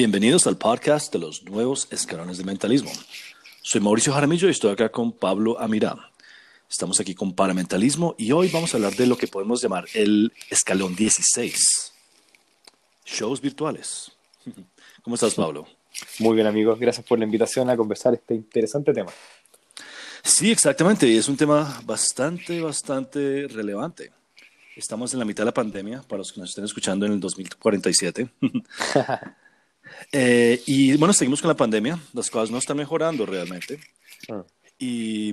[0.00, 2.90] Bienvenidos al podcast de los nuevos escalones de mentalismo.
[3.60, 5.94] Soy Mauricio Jaramillo y estoy acá con Pablo Amirá.
[6.70, 10.32] Estamos aquí con Paramentalismo y hoy vamos a hablar de lo que podemos llamar el
[10.48, 11.92] escalón 16.
[13.04, 14.10] Shows virtuales.
[15.02, 15.66] ¿Cómo estás, Pablo?
[16.18, 16.78] Muy bien, amigos.
[16.80, 19.12] Gracias por la invitación a conversar este interesante tema.
[20.22, 21.06] Sí, exactamente.
[21.08, 24.10] Y es un tema bastante, bastante relevante.
[24.74, 27.20] Estamos en la mitad de la pandemia, para los que nos estén escuchando en el
[27.20, 28.30] 2047.
[30.12, 31.98] Eh, y bueno, seguimos con la pandemia.
[32.12, 33.80] Las cosas no están mejorando realmente.
[34.28, 34.42] Ah.
[34.78, 35.32] Y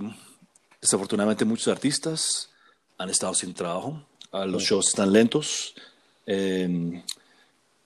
[0.82, 2.50] desafortunadamente muchos artistas
[2.98, 4.04] han estado sin trabajo.
[4.32, 4.66] Ah, los ah.
[4.70, 5.76] shows están lentos.
[6.26, 7.02] Em,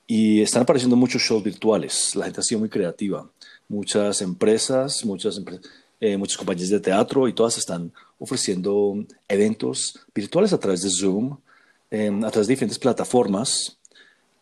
[0.08, 2.16] y están apareciendo muchos shows virtuales.
[2.16, 3.30] La gente ha sido muy creativa.
[3.70, 5.40] Muchas empresas, muchas,
[6.00, 8.96] eh, muchas compañías de teatro y todas están ofreciendo
[9.28, 11.38] eventos virtuales a través de Zoom,
[11.90, 13.78] em, a través de diferentes plataformas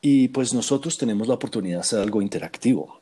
[0.01, 3.01] y pues nosotros tenemos la oportunidad de hacer algo interactivo.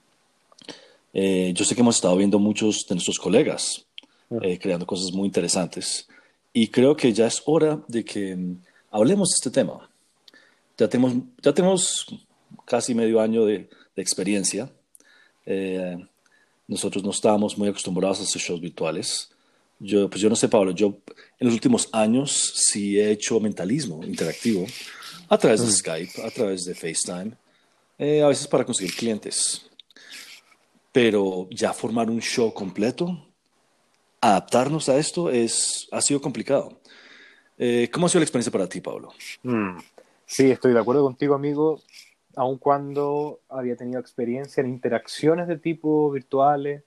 [1.13, 3.85] Eh, yo sé que hemos estado viendo muchos de nuestros colegas
[4.41, 6.07] eh, creando cosas muy interesantes
[6.53, 9.89] y creo que ya es hora de que mm, hablemos de este tema.
[10.77, 12.05] Ya tenemos, ya tenemos
[12.65, 14.69] casi medio año de, de experiencia.
[15.45, 15.97] Eh,
[16.67, 19.29] nosotros no estábamos muy acostumbrados a hacer shows virtuales.
[19.79, 20.97] Yo, pues yo no sé, Pablo, yo
[21.39, 24.65] en los últimos años sí he hecho mentalismo interactivo
[25.29, 27.33] a través de Skype, a través de FaceTime,
[27.97, 29.69] eh, a veces para conseguir clientes.
[30.91, 33.27] Pero ya formar un show completo,
[34.21, 36.79] adaptarnos a esto es, ha sido complicado.
[37.57, 39.09] Eh, ¿Cómo ha sido la experiencia para ti, Pablo?
[39.43, 39.77] Mm,
[40.25, 41.81] sí, estoy de acuerdo contigo, amigo.
[42.35, 46.83] Aun cuando había tenido experiencia en interacciones de tipo virtuales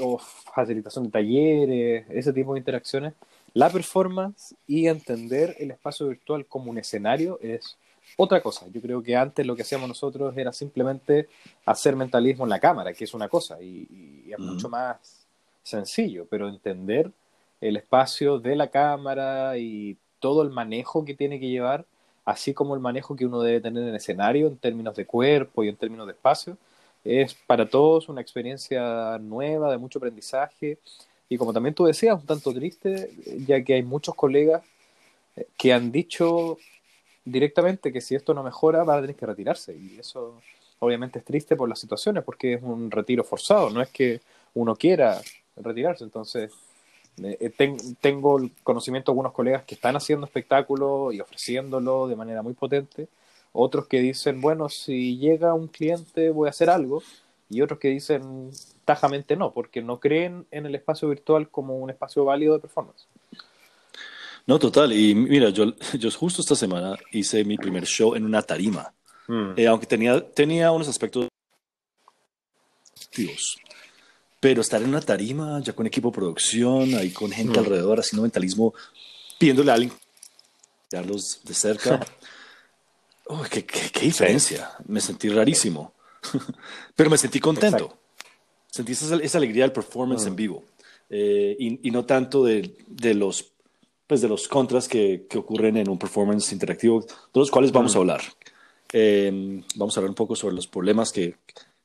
[0.00, 3.14] o facilitación de talleres, ese tipo de interacciones,
[3.56, 7.78] la performance y entender el espacio virtual como un escenario es
[8.18, 8.66] otra cosa.
[8.70, 11.30] Yo creo que antes lo que hacíamos nosotros era simplemente
[11.64, 15.26] hacer mentalismo en la cámara, que es una cosa, y, es mucho más
[15.62, 17.10] sencillo, pero entender
[17.58, 21.86] el espacio de la cámara y todo el manejo que tiene que llevar,
[22.26, 25.64] así como el manejo que uno debe tener en el escenario en términos de cuerpo
[25.64, 26.58] y en términos de espacio,
[27.04, 30.78] es para todos una experiencia nueva, de mucho aprendizaje
[31.28, 33.10] y como también tú decías, un tanto triste,
[33.46, 34.62] ya que hay muchos colegas
[35.36, 36.58] eh, que han dicho
[37.24, 39.76] directamente que si esto no mejora van a tener que retirarse.
[39.76, 40.40] Y eso
[40.78, 44.20] obviamente es triste por las situaciones, porque es un retiro forzado, no es que
[44.54, 45.20] uno quiera
[45.56, 46.04] retirarse.
[46.04, 46.52] Entonces,
[47.22, 52.16] eh, eh, tengo el conocimiento de algunos colegas que están haciendo espectáculos y ofreciéndolo de
[52.16, 53.08] manera muy potente,
[53.52, 57.02] otros que dicen, bueno, si llega un cliente voy a hacer algo,
[57.48, 58.50] y otros que dicen
[58.86, 63.06] tajamente no, porque no creen en el espacio virtual como un espacio válido de performance.
[64.46, 64.92] No, total.
[64.92, 68.94] Y mira, yo, yo justo esta semana hice mi primer show en una tarima,
[69.26, 69.50] mm.
[69.56, 71.26] eh, aunque tenía, tenía unos aspectos
[72.94, 73.58] positivos.
[74.38, 77.62] Pero estar en una tarima, ya con equipo de producción, ahí con gente mm.
[77.64, 78.72] alrededor, haciendo mentalismo,
[79.36, 79.92] pidiéndole a alguien
[80.92, 82.06] verlos de cerca.
[83.26, 84.70] oh, qué, qué, diferencia.
[84.86, 85.92] Me sentí rarísimo.
[86.94, 88.05] Pero me sentí contento.
[88.76, 90.36] Sentí esa, alegría del performance en mm.
[90.36, 90.64] vivo.
[91.08, 93.52] Eh, y, no tanto de, de, los,
[94.06, 97.94] pues de los contras que, que, ocurren en un performance interactivo, de los cuales vamos
[97.94, 98.00] a mm.
[98.00, 98.20] hablar.
[98.92, 101.36] Eh, vamos a hablar un poco sobre los problemas que,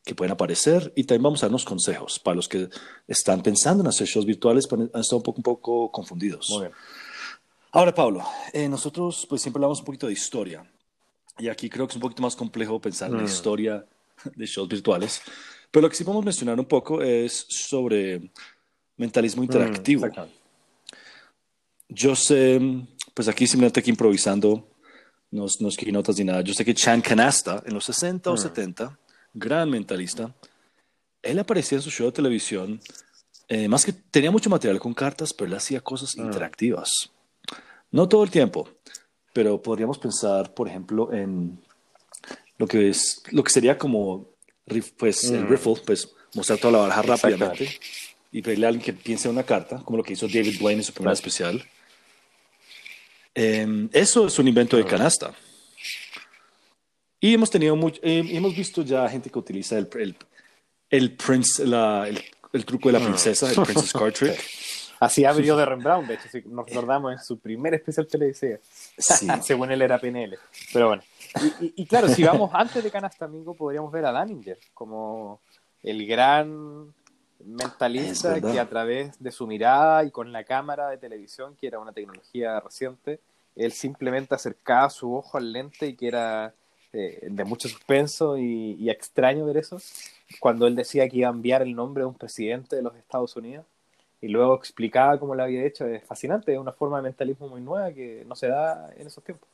[0.04, 2.68] que, pueden aparecer y también vamos a darnos consejos para los que
[3.08, 6.50] están pensando en hacer shows virtuales, pero han estado un poco, un poco confundidos.
[6.50, 6.74] Muy bien.
[7.72, 10.70] Ahora, Pablo, eh, nosotros pues siempre hablamos un poquito de historia.
[11.40, 13.28] Y aquí creo que es un poquito más complejo pensar en la mm.
[13.28, 13.86] historia
[14.36, 15.22] de shows virtuales.
[15.72, 18.30] Pero lo que sí podemos mencionar un poco es sobre
[18.98, 20.08] mentalismo mm, interactivo.
[21.88, 22.60] Yo sé,
[23.14, 24.68] pues aquí simplemente aquí improvisando,
[25.32, 26.42] no, no escribí notas ni nada.
[26.42, 28.98] Yo sé que Chan Canasta, en los 60 o 70, mm.
[29.34, 30.36] gran mentalista,
[31.22, 32.82] él aparecía en su show de televisión,
[33.48, 36.22] eh, más que tenía mucho material con cartas, pero él hacía cosas mm.
[36.22, 37.12] interactivas.
[37.92, 38.70] No todo el tiempo,
[39.34, 41.60] pero podríamos pensar, por ejemplo, en
[42.58, 44.31] lo que es lo que sería como
[44.98, 45.50] pues el mm.
[45.50, 47.70] riffle, pues mostrar toda la baraja rápidamente
[48.32, 50.84] y pedirle a alguien que piense una carta, como lo que hizo David Blaine en
[50.84, 51.64] su primer especial.
[53.34, 54.88] Em, eso es un invento de ah.
[54.88, 55.34] canasta.
[57.20, 60.16] Y hemos tenido mucho, eh, hemos visto ya gente que utiliza el, el,
[60.90, 63.08] el, prince, la, el, truco de la ah.
[63.08, 64.40] princesa, el Princess Card Trick.
[65.00, 68.58] Así ha venido de Rembrandt, de hecho, si nos recordamos en su primer especial televisivo.
[68.98, 69.28] Sí.
[69.42, 70.38] Según él era PNL.
[70.72, 71.04] Pero bueno.
[71.60, 75.40] Y, claro, si vamos antes de Canasta Amigo, podríamos ver a Daninger como
[75.82, 76.94] el gran
[77.46, 81.80] mentalista que a través de su mirada y con la cámara de televisión, que era
[81.80, 83.20] una tecnología reciente,
[83.56, 86.54] él simplemente acercaba su ojo al lente y que era
[86.94, 89.78] eh, de mucho suspenso y, extraño ver eso,
[90.40, 93.36] cuando él decía que iba a enviar el nombre de un presidente de los Estados
[93.36, 93.66] Unidos
[94.22, 97.62] y luego explicaba cómo lo había hecho, es fascinante, es una forma de mentalismo muy
[97.62, 99.50] nueva que no se da en esos tiempos.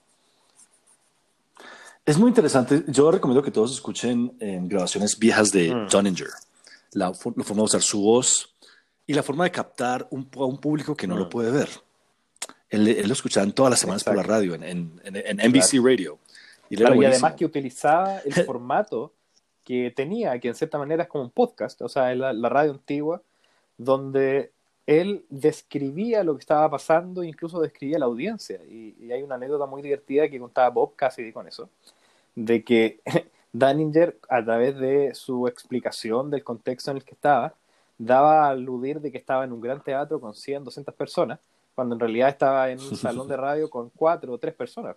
[2.08, 2.86] Es muy interesante.
[2.88, 5.88] Yo recomiendo que todos escuchen grabaciones viejas de mm.
[5.90, 6.30] Dunninger.
[6.94, 8.56] La, forma de usar su voz
[9.06, 11.30] y la forma de captar un, a un público que no lo mm.
[11.30, 11.70] puede ver.
[12.70, 16.18] Él, lo escuchaba todas las semanas por la radio, en, NBC Radio.
[16.70, 19.12] Y, además que utilizaba el formato
[19.66, 22.72] que tenía, que en cierta manera es como un podcast, o sea, la, la radio
[22.72, 23.22] antigua,
[23.78, 24.52] donde
[24.86, 28.62] él describía lo que estaba pasando, incluso describía la audiencia.
[28.70, 31.70] Y, y, hay una anécdota muy divertida que contaba Bob Cassidy con eso,
[32.38, 33.02] de que
[33.52, 37.56] Danninger, a través de su explicación del contexto en el que estaba,
[37.98, 41.40] daba a aludir de que estaba en un gran teatro con 100, 200 personas,
[41.74, 44.96] cuando en realidad estaba en un salón de radio con cuatro o tres personas.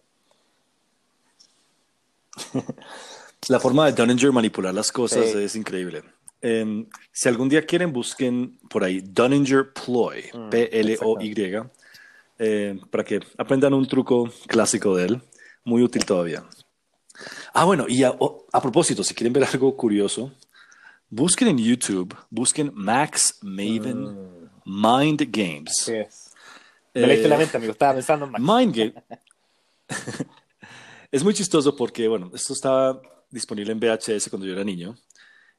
[3.49, 6.03] La forma de Dunninger manipular las cosas es increíble.
[6.43, 11.35] Em, si algún día quieren, busquen por ahí Dunninger Ploy, mm, P-L-O-Y,
[12.39, 15.23] eh, para que aprendan un truco clásico de él,
[15.65, 16.45] muy útil todavía.
[17.53, 18.17] Ah, bueno, y a,
[18.61, 20.33] propósito, si quieren ver algo curioso,
[21.09, 24.51] busquen en YouTube, busquen Max Maven mm.
[24.65, 25.73] Mind Games.
[25.85, 25.95] Sí.
[26.95, 28.45] Me leíste la mente, amigo, estaba pensando en Max.
[28.45, 28.95] Mind Game.
[31.11, 33.01] es muy chistoso porque, bueno, esto estaba
[33.31, 34.97] disponible en VHS cuando yo era niño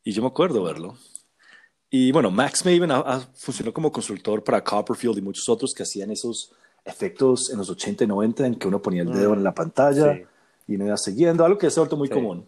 [0.03, 0.97] y yo me acuerdo verlo.
[1.89, 2.91] Y bueno, Max Maven
[3.35, 6.53] funcionó como consultor para Copperfield y muchos otros que hacían esos
[6.85, 9.33] efectos en los 80 y 90 en que uno ponía el dedo mm.
[9.33, 10.13] en la pantalla.
[10.15, 10.23] Sí
[10.67, 12.47] y me iba siguiendo, algo que ha vuelto muy común.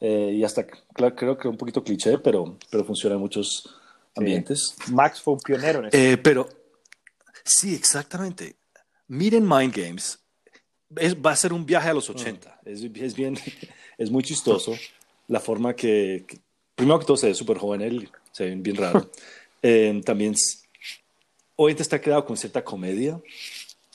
[0.00, 3.74] Eh, y hasta, claro, creo que un poquito cliché, pero, pero funciona en muchos
[4.14, 4.74] ambientes.
[4.90, 5.96] Max fue un pionero en eso.
[5.96, 6.48] Eh, pero,
[7.44, 8.56] sí, exactamente.
[9.08, 10.18] Miren Mind Games.
[11.24, 12.60] va a ser un viaje a los 80.
[12.64, 12.68] Mm.
[12.68, 13.38] Es, es, bien,
[13.98, 14.74] es muy chistoso
[15.28, 16.26] la forma que,
[16.74, 19.10] primero que todo se ve súper joven él, se ve bien raro.
[19.62, 20.34] eh, también
[21.56, 23.20] hoy está creado con cierta comedia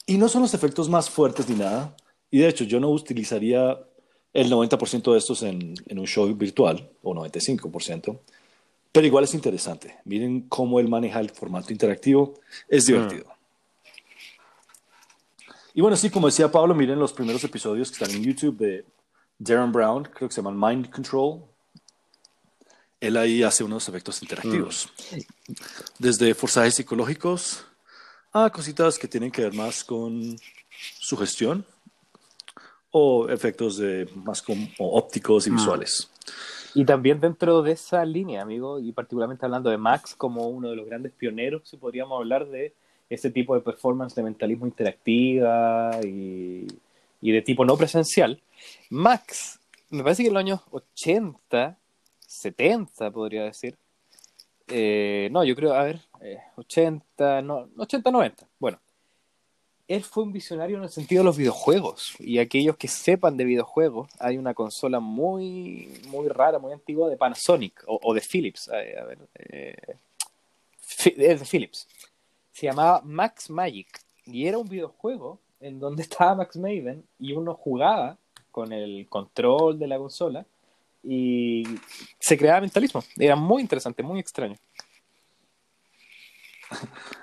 [0.05, 1.95] y no son los efectos más fuertes ni nada,
[2.31, 3.79] y de hecho, yo no utilizaría
[4.33, 8.19] el 90% de estos en, en, un show virtual, o 95%,
[8.91, 9.97] pero igual es interesante.
[10.05, 12.35] Miren cómo él maneja el formato interactivo,
[12.67, 13.25] es divertido.
[13.25, 13.39] Mm.
[15.75, 18.85] Y bueno, sí, como decía Pablo, miren los primeros episodios que están en YouTube de
[19.37, 21.43] Darren Brown, creo que se llaman Mind Control.
[22.99, 24.89] Él ahí hace unos efectos interactivos.
[25.11, 25.53] Mm.
[25.99, 27.65] Desde forzajes psicológicos
[28.33, 30.37] a cositas que tienen que ver más con
[30.99, 31.65] su gestión
[32.91, 33.81] o efectos
[34.15, 35.55] más como ópticos y mm.
[35.55, 36.09] visuales.
[36.75, 40.75] Y también dentro de esa línea, amigo, y particularmente hablando de Max como uno de
[40.75, 42.73] los grandes pioneros, si podríamos hablar de
[43.09, 46.67] ese tipo de performance de mentalismo interactiva y,
[47.21, 48.39] y de tipo no presencial.
[48.89, 49.59] Max,
[49.89, 51.77] me parece que en los años 80,
[52.19, 53.75] 70 podría decir,
[54.67, 56.01] eh, no, yo creo, a ver,
[56.55, 58.79] 80, eh, no, 80, 90, bueno,
[59.89, 62.13] él fue un visionario en el sentido de los videojuegos.
[62.19, 67.17] Y aquellos que sepan de videojuegos, hay una consola muy, muy rara, muy antigua de
[67.17, 68.69] Panasonic o, de Philips.
[68.69, 69.95] A, ver, eh,
[71.05, 71.87] de Philips.
[72.51, 73.99] Se llamaba Max Magic.
[74.25, 78.15] Y era un videojuego en donde estaba Max Maven y uno jugaba
[78.51, 80.45] con el control de la consola
[81.01, 81.63] y
[82.19, 83.03] se creaba mentalismo.
[83.17, 84.55] Era muy interesante, muy extraño.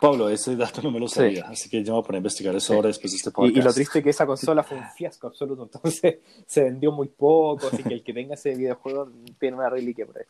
[0.00, 2.20] Pablo, ese dato no me lo sabía, así que yo me voy a poner a
[2.20, 3.56] investigar eso ahora después de este podcast.
[3.56, 7.08] Y, lo triste es que esa consola fue un fiasco absoluto, entonces se vendió muy
[7.08, 10.24] poco, así que el que tenga ese videojuego tiene una reliquia por ahí.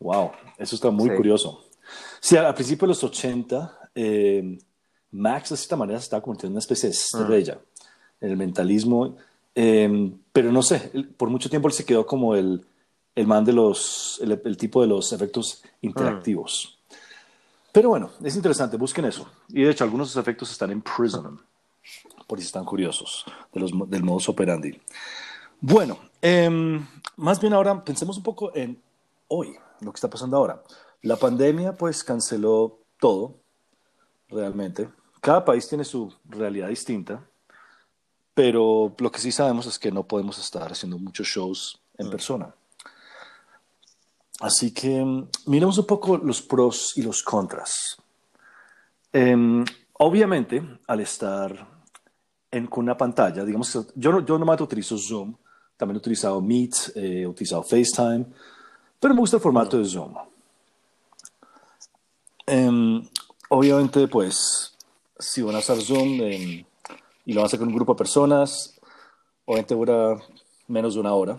[0.00, 1.64] Wow, eso está muy curioso.
[2.20, 4.58] Sí, al principio de los 80, eh,
[5.12, 7.58] Max de cierta manera se estaba convirtiendo en una especie de estrella
[8.20, 9.16] en el mentalismo,
[9.54, 12.64] eh, pero no sé, por mucho tiempo él se quedó como el,
[13.14, 16.77] el man de los, el, tipo de los efectos interactivos.
[17.72, 19.28] Pero bueno, es interesante, busquen eso.
[19.48, 21.36] Y de hecho, algunos de esos efectos están en Prism,
[22.26, 24.80] por si están curiosos, de los, del modus operandi.
[25.60, 28.80] Bueno, em, más bien ahora pensemos un poco en
[29.28, 30.62] hoy, lo que está pasando ahora.
[31.02, 33.36] La pandemia pues canceló todo,
[34.28, 34.88] realmente.
[35.20, 37.24] Cada país tiene su realidad distinta,
[38.34, 42.10] pero lo que sí sabemos es que no podemos estar haciendo muchos shows en mm.
[42.10, 42.54] persona.
[44.40, 47.96] Así que mm, miremos un poco los pros y los contras.
[49.12, 49.64] Em,
[49.94, 51.66] obviamente, al estar
[52.50, 55.34] en, con una pantalla, digamos, yo, no, yo nomás utilizo Zoom,
[55.76, 58.26] también he utilizado Meet, eh, he utilizado FaceTime,
[59.00, 60.14] pero me gusta el formato de Zoom.
[62.46, 63.02] Em,
[63.48, 64.76] obviamente, pues,
[65.18, 66.64] si van a usar Zoom em,
[67.24, 68.78] y lo van a hacer con un grupo de personas,
[69.44, 70.16] obviamente dura
[70.66, 71.38] menos de una hora,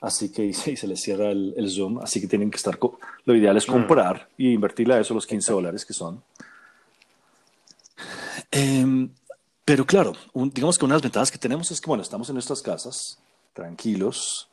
[0.00, 2.78] así que y se les cierra el, Zoom, así que tienen que estar,
[3.24, 6.22] lo ideal es comprar y invertirle a eso los 15 dólares que son.
[8.50, 9.10] Em,
[9.64, 12.34] pero claro, digamos que una de las ventajas que tenemos es que, bueno, estamos en
[12.34, 13.18] nuestras casas,
[13.52, 14.48] tranquilos,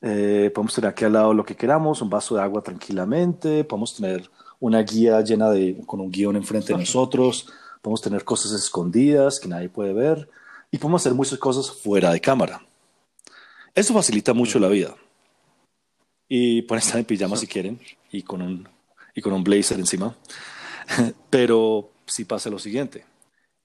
[0.00, 3.94] eh, podemos tener aquí al lado lo que queramos, un vaso de agua tranquilamente, podemos
[3.94, 7.48] tener una guía llena de, con un guion enfrente de nosotros,
[7.82, 10.28] podemos tener cosas escondidas que nadie puede ver
[10.70, 12.62] y podemos hacer muchas cosas fuera de cámara.
[13.76, 14.96] Eso facilita mucho la vida.
[16.26, 17.78] Y pueden estar en pijama si quieren
[18.10, 18.66] y con un,
[19.14, 20.16] y con un blazer encima.
[21.30, 23.04] Pero si pasa lo siguiente,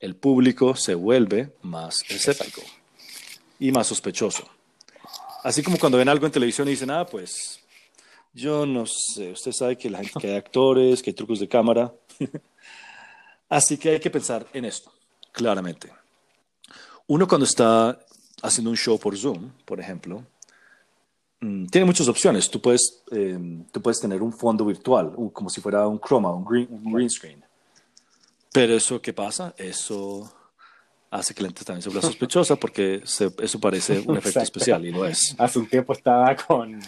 [0.02, 2.62] el público se vuelve más escéptico
[3.58, 4.50] y más sospechoso.
[5.44, 7.62] Así como cuando ven algo en televisión y dicen, ah, pues
[8.34, 11.48] yo no sé, usted sabe que, la gente, que hay actores, que hay trucos de
[11.48, 11.94] cámara.
[13.48, 14.92] Así que hay que pensar en esto,
[15.32, 15.90] claramente.
[17.08, 17.98] Uno cuando está
[18.42, 20.24] haciendo un show por Zoom, por ejemplo,
[21.40, 22.50] mm, tiene muchas opciones.
[22.50, 26.46] Tú puedes, em, tú puedes tener un fondo virtual, como si fuera un chroma, un
[26.46, 27.44] green screen.
[28.54, 29.54] Pero eso, ¿qué pasa?
[29.58, 30.30] Eso
[31.10, 34.92] hace que la gente también se vuelva sospechosa porque eso parece un efecto especial y
[34.92, 35.36] no es.
[35.38, 36.80] Hace un tiempo estaba con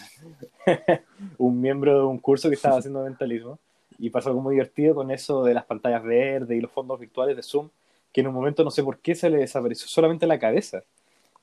[1.37, 3.59] un miembro de un curso que estaba haciendo mentalismo
[3.99, 7.35] y pasó algo muy divertido con eso de las pantallas verdes y los fondos virtuales
[7.35, 7.69] de Zoom,
[8.11, 10.83] que en un momento no sé por qué se le desapareció solamente la cabeza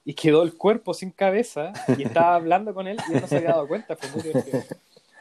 [0.04, 3.36] y quedó el cuerpo sin cabeza y estaba hablando con él y él no se
[3.36, 3.96] había dado cuenta.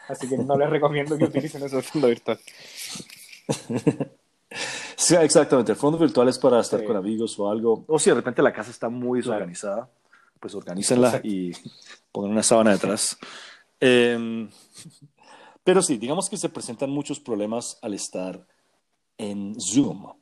[0.08, 2.40] Así que no les recomiendo que utilicen ese fondo virtual.
[4.96, 5.72] Sí, exactamente.
[5.72, 7.86] El fondo virtual es para estar con amigos o algo.
[7.88, 9.90] O si de repente la casa está muy desorganizada,
[10.40, 11.52] pues organícenla y
[12.12, 13.18] pongan una sábana detrás.
[13.80, 14.50] Em,
[15.64, 18.46] pero sí, digamos que se presentan muchos problemas al estar
[19.18, 20.14] en Zoom.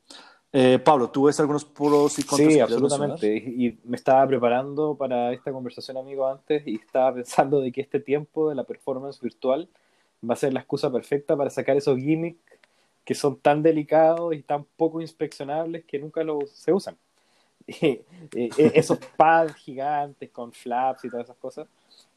[0.52, 2.52] Eh, Pablo, ¿tú ves algunos pros y contras?
[2.52, 3.36] Sí, absolutamente.
[3.36, 8.00] Y, me estaba preparando para esta conversación, amigo, antes y estaba pensando de que este
[8.00, 9.68] tiempo de la performance virtual
[10.28, 12.40] va a ser la excusa perfecta para sacar esos gimmicks
[13.04, 16.96] que son tan delicados y tan poco inspeccionables que nunca los, se usan.
[18.34, 21.68] Esos pads gigantes con flaps y todas esas cosas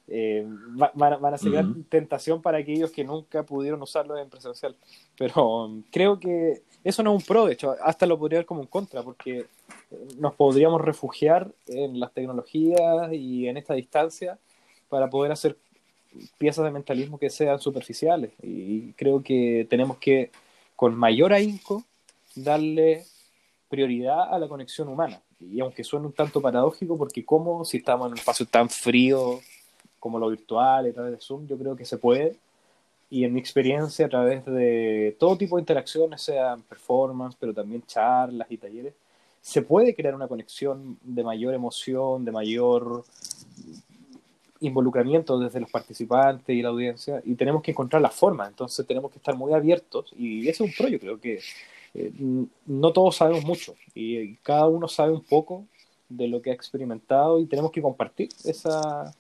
[0.08, 4.76] eh, van, a ser uh tentación para aquellos que nunca pudieron usarlo en presencial.
[5.18, 8.46] Pero um, creo que eso no es un pro, de hecho, hasta lo podría ver
[8.46, 9.48] como un contra, porque eh,
[10.18, 14.38] nos podríamos refugiar en las tecnologías y en esta distancia
[14.90, 15.58] para poder hacer
[16.38, 18.32] piezas de mentalismo que sean superficiales.
[18.42, 20.32] Y creo que tenemos que
[20.76, 21.86] con mayor ahínco
[22.36, 23.06] darle
[23.70, 25.22] prioridad a la conexión humana.
[25.40, 29.40] Y aunque suene un tanto paradójico, porque como si estamos en un espacio tan frío
[30.02, 32.36] como lo virtual, a través de Zoom, yo creo que se puede.
[33.10, 37.84] Y en mi experiencia, a través de todo tipo de interacciones, sean performance, pero también
[37.86, 38.94] charlas y talleres,
[39.42, 43.04] se puede crear una conexión de mayor emoción, de mayor
[44.60, 49.12] involucramiento desde los participantes y la audiencia y tenemos que encontrar la forma, entonces tenemos
[49.12, 51.40] que estar muy abiertos y ese es un pro, yo creo que
[51.96, 52.14] eh,
[52.68, 55.66] no todos sabemos mucho y cada uno sabe un poco
[56.08, 59.12] de lo que ha experimentado y tenemos que compartir esa,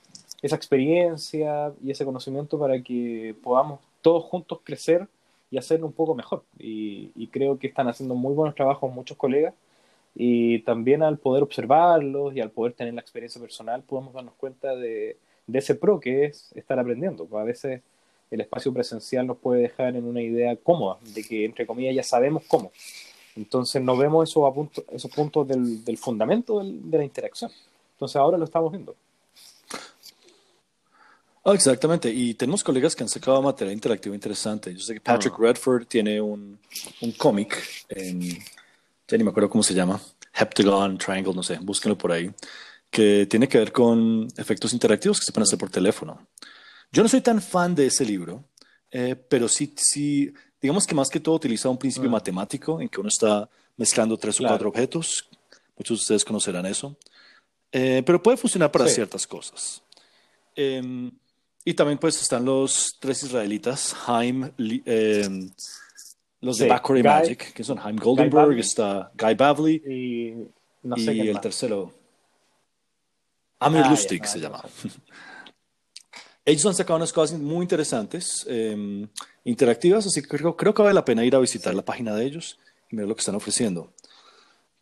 [0.42, 5.08] esa experiencia y ese conocimiento para que podamos todos juntos crecer
[5.52, 6.44] y hacerlo un poco mejor.
[6.58, 9.54] Y, y, creo que están haciendo muy buenos trabajos muchos colegas
[10.16, 14.76] y también al poder observarlos y al poder tener la experiencia personal podemos darnos cuenta
[14.76, 15.18] de,
[15.48, 17.28] de ese pro que es estar aprendiendo.
[17.38, 17.82] A veces
[18.30, 22.04] el espacio presencial nos puede dejar en una idea cómoda, de que entre comillas ya
[22.04, 22.72] sabemos cómo.
[23.36, 27.52] Entonces no vemos esos, puntos, esos puntos del, del fundamento de la interacción.
[27.94, 28.96] Entonces ahora lo estamos viendo.
[31.44, 34.74] Oh, exactamente, y tenemos colegas que han sacado material interactivo interesante.
[34.74, 35.42] Yo sé que Patrick ah.
[35.42, 36.60] Redford tiene un,
[37.02, 40.00] un cómic, ya ni me acuerdo cómo se llama,
[40.34, 42.32] Heptagon, Triangle, no sé, búsquenlo por ahí,
[42.90, 46.28] que tiene que ver con efectos interactivos que se pueden hacer por teléfono.
[46.92, 48.44] Yo no soy tan fan de ese libro,
[48.92, 50.32] eh, pero sí, sí,
[50.62, 52.14] digamos que más que todo utiliza un principio mm.
[52.14, 55.28] matemático en que uno está mezclando tres o cuatro objetos.
[55.78, 56.96] Muchos de ustedes conocerán eso.
[57.72, 59.82] Eh, pero puede funcionar para ciertas cosas.
[60.56, 61.12] Em,
[61.64, 65.50] y también pues están los tres israelitas, Haim, em,
[66.42, 71.94] los de Backcourt Magic, que son Haim Goldenberg, está Guy Bavley y, y el tercero,
[73.60, 74.64] Amir ah, Lustig se llama.
[76.46, 79.08] Ellos han sacado unas cosas muy interesantes, em,
[79.44, 82.26] interactivas, así que creo, creo que vale la pena ir a visitar la página de
[82.26, 82.58] ellos
[82.90, 83.94] y ver lo que están ofreciendo.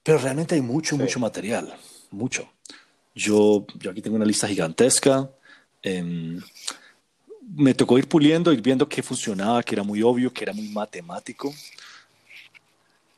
[0.01, 1.73] Pero realmente hay mucho, mucho material,
[2.11, 2.49] mucho.
[3.13, 5.29] Yo, yo aquí tengo una lista gigantesca.
[5.81, 6.41] Em,
[7.55, 10.69] me tocó ir puliendo, ir viendo qué funcionaba, que era muy obvio, que era muy
[10.69, 11.53] matemático.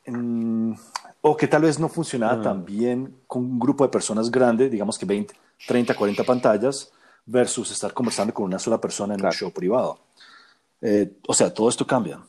[0.06, 0.76] Em,
[1.22, 2.42] o que tal vez no funcionaba mm.
[2.42, 5.34] tan bien con un grupo de personas grande, digamos que 20,
[5.68, 6.92] 30, 40 pantallas,
[7.26, 10.00] versus estar conversando con una sola persona en un show privado.
[10.82, 12.20] Eh, o sea, todo esto cambia.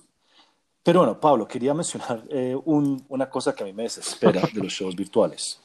[0.83, 4.73] Pero bueno, Pablo, quería mencionar eh, una cosa que a mí me desespera de los
[4.73, 5.61] shows virtuales,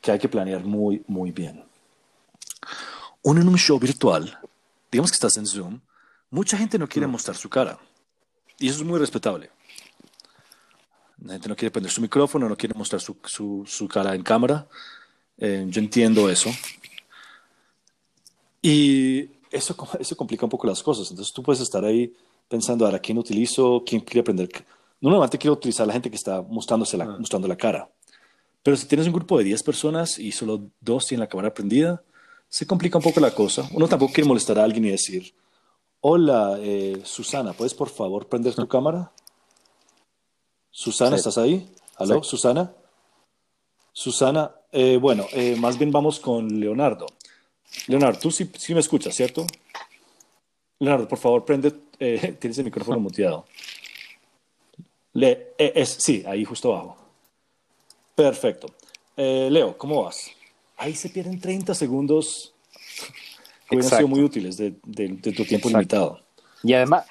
[0.00, 1.62] que hay que planear muy, muy bien.
[3.26, 4.38] Uno en un show virtual,
[4.88, 5.80] digamos que estás en Zoom,
[6.30, 7.10] mucha gente no quiere mm.
[7.10, 7.76] mostrar su cara.
[8.56, 9.50] Y eso es muy respetable.
[11.24, 13.16] La gente no quiere prender su micrófono, no quiere mostrar su,
[13.66, 14.68] su, cara en cámara.
[15.38, 16.50] Eh, yo entiendo eso.
[18.62, 21.10] Y eso, eso complica un poco las cosas.
[21.10, 22.14] Entonces tú puedes estar ahí
[22.48, 23.82] pensando, ahora, ¿quién utilizo?
[23.84, 24.48] ¿Quién quiere aprender?
[25.00, 27.16] Normalmente quiero utilizar a la gente que está mostrándose la, ah.
[27.18, 27.90] mostrando la cara.
[28.62, 32.04] Pero si tienes un grupo de 10 personas y solo dos tienen la cámara prendida,
[32.56, 33.68] se complica un poco la cosa.
[33.72, 35.34] Uno tampoco quiere molestar a alguien y decir,
[36.00, 39.12] hola, eh, Susana, ¿puedes por favor prender tu cámara?
[40.70, 41.70] Susana, ¿estás ahí?
[41.96, 42.72] ¿Aló, Susana?
[43.92, 47.04] Susana, eh, bueno, eh, más bien vamos con Leonardo.
[47.88, 49.46] Leonardo, tú sí, sí me escuchas, ¿cierto?
[50.78, 53.44] Leonardo, por favor, prende, tienes el micrófono muteado.
[55.12, 56.96] Le, es, sí, ahí justo abajo.
[58.14, 58.68] Perfecto.
[59.14, 60.30] Leo, ¿cómo vas?
[60.76, 62.54] Ahí se pierden 30 segundos
[63.68, 66.20] que hubieran sido muy útiles de, tu tiempo limitado.
[66.62, 67.06] Y además...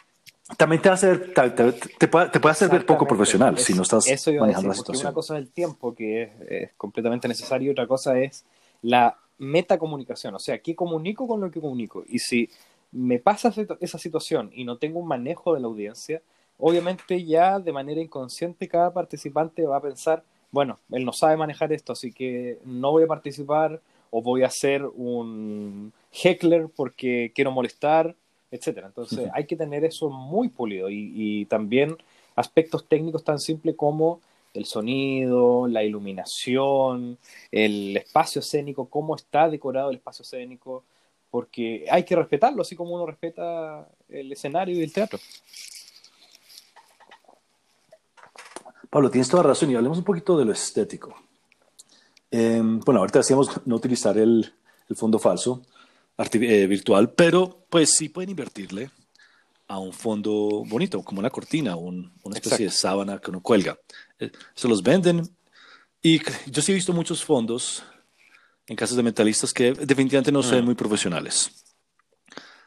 [0.57, 4.05] También te, hace, te, te, puede, hacer ver poco profesional si no estás
[4.39, 5.07] manejando la situación.
[5.07, 8.45] Una cosa es el tiempo, que es, es completamente necesario, y otra cosa es
[8.83, 12.03] la metacomunicación, o sea, ¿qué comunico con lo que comunico?
[12.07, 12.49] Y si
[12.91, 16.21] me pasa esa situación y no tengo un manejo de la audiencia,
[16.57, 20.23] obviamente ya de manera inconsciente cada participante va a pensar,
[20.55, 24.49] bueno, él no sabe manejar esto, así que no voy a participar o voy a
[24.49, 28.15] ser un heckler porque quiero molestar,
[28.49, 28.87] etcétera.
[28.87, 31.97] Entonces hay que tener eso muy pulido y, y también
[32.37, 34.21] aspectos técnicos tan simples como
[34.53, 37.17] el sonido, la iluminación,
[37.51, 40.85] el espacio escénico, cómo está decorado el espacio escénico,
[41.29, 45.19] porque hay que respetarlo, así como uno respeta el escenario y el teatro.
[48.95, 51.13] Pablo, tienes toda razón y hablemos un poquito de lo estético.
[52.31, 54.53] Em, bueno, ahorita decíamos no utilizar el,
[54.95, 55.63] fondo falso
[56.17, 58.89] eh, virtual, pero pues sí pueden invertirle
[59.67, 63.77] a un fondo bonito, como una cortina, una especie de sábana que uno cuelga.
[64.17, 65.29] Eh, se los venden
[66.01, 67.83] y yo sí he visto muchos fondos
[68.65, 70.65] en casos de mentalistas que definitivamente no son mm.
[70.67, 71.51] muy profesionales.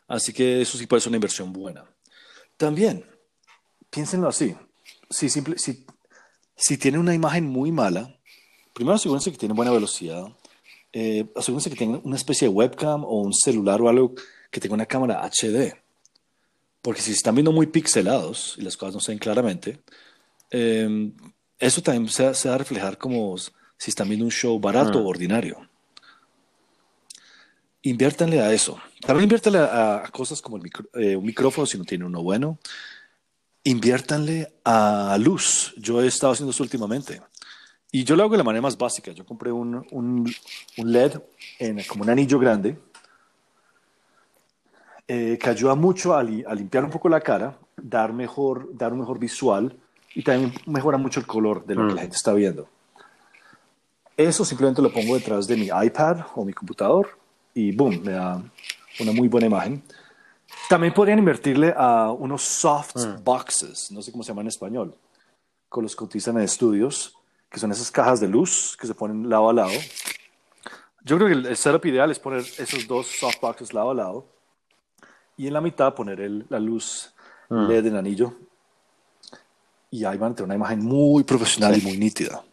[0.07, 1.87] Así que eso sí puede ser una inversión buena.
[2.59, 3.07] También,
[3.89, 4.55] piénsenlo así,
[5.09, 5.87] si, simple, si,
[6.59, 8.19] si tiene una imagen muy mala,
[8.75, 10.27] primero asegúrense que tiene buena velocidad,
[10.93, 14.15] eh, asegúrense que tenga una especie de webcam o un celular o algo
[14.51, 15.75] que tenga una cámara HD.
[16.83, 19.81] Porque si están viendo muy pixelados y las cosas no se ven claramente,
[20.51, 21.11] eh,
[21.59, 25.07] eso también se, va a reflejar como si están viendo un show barato o mm.
[25.07, 25.69] ordinario
[27.83, 28.79] inviértanle a eso.
[29.01, 32.59] También inviértanle a, cosas como el eh, un micrófono si no tiene uno bueno.
[33.65, 35.75] Inviértanle a luz.
[35.77, 37.21] Yo he estado haciendo eso últimamente.
[37.91, 39.13] Y yo lo hago de la manera más básica.
[39.13, 40.31] Yo compré un, un,
[40.77, 41.21] un LED
[41.59, 42.79] en, como un anillo grande
[45.11, 49.19] eh, que ayuda mucho a, limpiar un poco la cara, dar, mejor, dar un mejor
[49.19, 49.75] visual
[50.15, 52.05] y también mejora mucho el color de lo que la mm.
[52.05, 52.69] gente está viendo.
[54.15, 57.09] Eso simplemente lo pongo detrás de mi iPad o mi computador
[57.55, 58.43] y boom, me da
[59.01, 59.83] una muy buena imagen.
[60.69, 63.25] También podrían invertirle a unos soft mm.
[63.25, 64.95] boxes, no sé cómo se llama en español,
[65.69, 67.17] con los que utilizan en estudios,
[67.51, 69.73] que son esas cajas de luz que se ponen lado a lado.
[71.03, 74.27] Yo creo que el, setup ideal es poner esos dos soft boxes lado a lado
[75.39, 77.15] y en la mitad poner el, la luz
[77.49, 77.67] mm.
[77.67, 78.35] LED en anillo.
[79.91, 82.45] Y ahí van a tener una imagen muy profesional y muy nítida.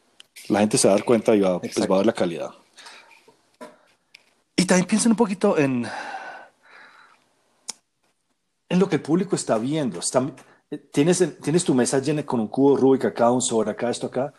[0.47, 2.51] La gente se va a dar cuenta y va, pues, va a ver la calidad.
[4.55, 5.85] Y también piensen un poquito en,
[8.69, 9.99] en lo que el público está viendo.
[10.91, 14.33] tienes, tienes tu mesa llena con un cubo Rubik acá, un sobre acá, esto acá.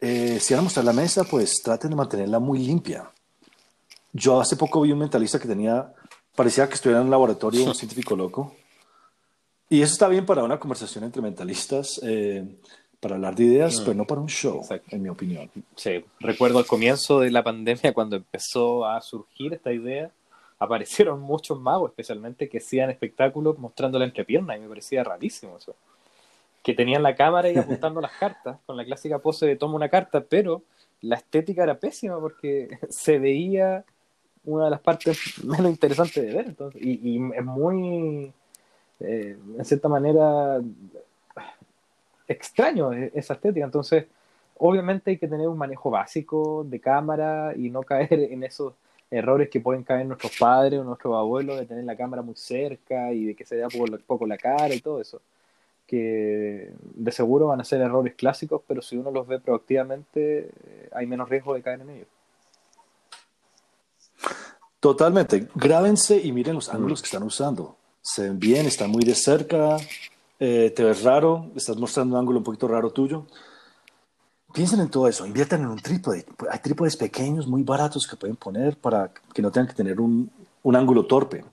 [0.00, 3.10] Eh, si van a mostrar la mesa, pues traten de mantenerla muy limpia.
[4.12, 5.92] Yo hace poco vi un mentalista que tenía,
[6.34, 8.54] parecía que estuviera en un laboratorio, un científico loco.
[9.68, 12.00] Y eso está bien para una conversación entre mentalistas.
[12.02, 12.44] Eh,
[13.00, 13.84] para hablar de ideas, mm.
[13.84, 15.50] pero no para un show, en mi opinión.
[15.74, 20.10] Sí, recuerdo al comienzo de la pandemia, cuando empezó a surgir esta idea,
[20.60, 25.74] aparecieron muchos magos, especialmente, que hacían espectáculos mostrando la entrepierna, y me parecía rarísimo eso.
[26.62, 29.88] Que tenían la cámara y apuntando las cartas, con la clásica pose de toma una
[29.88, 30.62] carta, pero
[31.00, 33.84] la estética era pésima porque se veía
[34.44, 36.46] una de las partes menos interesantes de ver.
[36.46, 38.32] Entonces, y, es muy,
[39.00, 40.60] eh, en cierta manera,
[42.28, 43.64] extraño e-, esa estética.
[43.64, 44.06] Entonces,
[44.58, 48.74] obviamente hay que tener un manejo básico de cámara y no caer en esos
[49.10, 53.12] errores que pueden caer nuestros padres o nuestros abuelos de tener la cámara muy cerca
[53.12, 55.20] y de que se vea poco, poco la cara y todo eso.
[55.86, 60.88] Que de seguro van a ser errores clásicos, pero si uno los ve proactivamente, eh,
[60.92, 62.08] hay menos riesgo de caer en ellos.
[64.78, 65.48] Totalmente.
[65.54, 67.76] Grábense y miren los ángulos que están usando.
[68.00, 69.76] Se ven bien, están muy de cerca,
[70.38, 73.26] eh, te ves raro, estás mostrando un ángulo un poquito raro tuyo.
[74.52, 76.26] Piensen en todo eso, inviertan en un trípode.
[76.50, 80.30] Hay trípodes pequeños, muy baratos que pueden poner para que no tengan que tener un,
[80.62, 81.44] un ángulo torpe.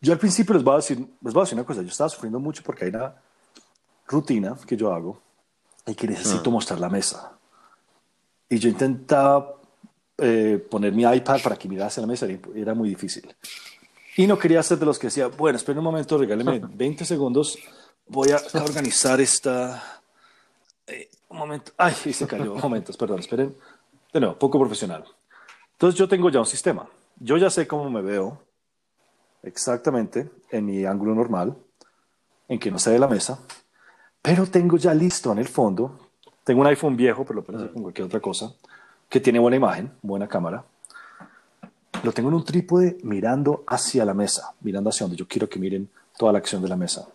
[0.00, 2.10] Yo al principio les voy, a decir, les voy a decir una cosa, yo estaba
[2.10, 3.14] sufriendo mucho porque hay una
[4.06, 5.20] rutina que yo hago
[5.86, 6.52] y que necesito ah.
[6.52, 7.32] mostrar la mesa.
[8.48, 9.54] Y yo intentaba
[10.18, 13.34] eh, poner mi iPad para que mirase la mesa y era muy difícil.
[14.16, 17.58] Y no quería ser de los que decía, bueno, espera un momento, regáleme 20 segundos,
[18.06, 20.02] voy a organizar esta...
[21.34, 23.56] Un momento, ay, se cayó, momentos, perdón, esperen.
[24.12, 25.04] De nuevo, poco profesional.
[25.72, 26.86] Entonces yo tengo ya un sistema.
[27.18, 28.40] Yo ya sé cómo me veo
[29.42, 31.56] exactamente en mi ángulo normal,
[32.46, 33.40] en que no se ve la mesa,
[34.22, 35.98] pero tengo ya listo en el fondo,
[36.44, 38.54] tengo un iPhone viejo, pero lo puedo hacer con cualquier otra cosa,
[39.08, 40.64] que tiene buena imagen, buena cámara.
[42.04, 45.58] Lo tengo en un trípode mirando hacia la mesa, mirando hacia donde yo quiero que
[45.58, 47.08] miren toda la acción de la mesa.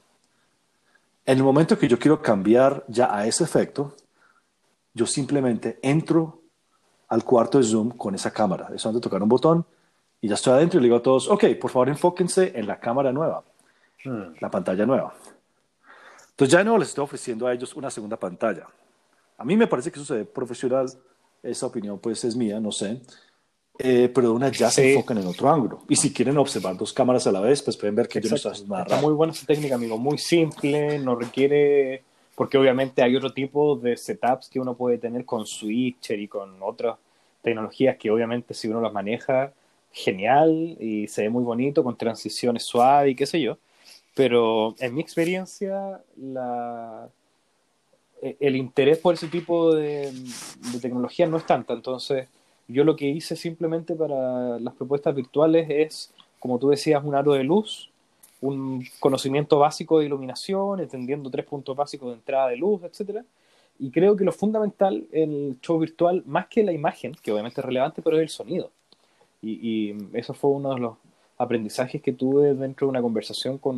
[1.26, 3.96] En el momento que yo quiero cambiar ya a ese efecto,
[5.00, 6.42] yo simplemente entro
[7.08, 8.70] al cuarto de Zoom con esa cámara.
[8.76, 9.66] Es donde tocar un botón
[10.20, 12.82] y ya estoy adentro y le digo a todos, ok, por favor enfóquense en la
[12.82, 13.42] cámara nueva,
[14.04, 14.36] hmm.
[14.42, 15.14] la pantalla nueva.
[16.32, 18.68] Entonces ya no les estoy ofreciendo a ellos una segunda pantalla.
[19.38, 20.92] A mí me parece que eso se ve profesional,
[21.42, 23.02] esa opinión pues es mía, no sé.
[23.82, 25.86] Eh, pero de una ya se enfocan en otro ángulo.
[25.88, 28.36] Y si quieren observar dos cámaras a la vez, pues pueden ver que yo no
[28.36, 29.98] estoy nada Está muy buena esa técnica, amigo.
[29.98, 32.04] Muy simple, no requiere...
[32.40, 36.64] Porque obviamente hay otro tipo de setups que uno puede tener con Switcher y con
[36.64, 36.96] otras
[37.42, 39.52] tecnologías que obviamente si uno las maneja,
[39.92, 43.58] genial y se ve muy bonito, con transiciones suaves y qué sé yo.
[44.16, 47.10] Pero en mi experiencia, la,
[48.22, 51.74] e, el interés por ese tipo de, de tecnología no es tanta.
[51.74, 52.30] Entonces,
[52.70, 57.34] yo lo que hice simplemente para las propuestas virtuales es, como tú decías, un aro
[57.34, 57.89] de luz,
[58.42, 63.24] un conocimiento básico de iluminación, entendiendo tres puntos básicos de entrada de luz, etc.
[63.78, 67.62] Y creo que lo fundamental en el show virtual, más que la imagen, que obviamente
[67.62, 68.72] es relevante, pero es el sonido.
[69.42, 70.98] Y, eso fue uno de los
[71.38, 73.78] aprendizajes que tuve dentro de una conversación con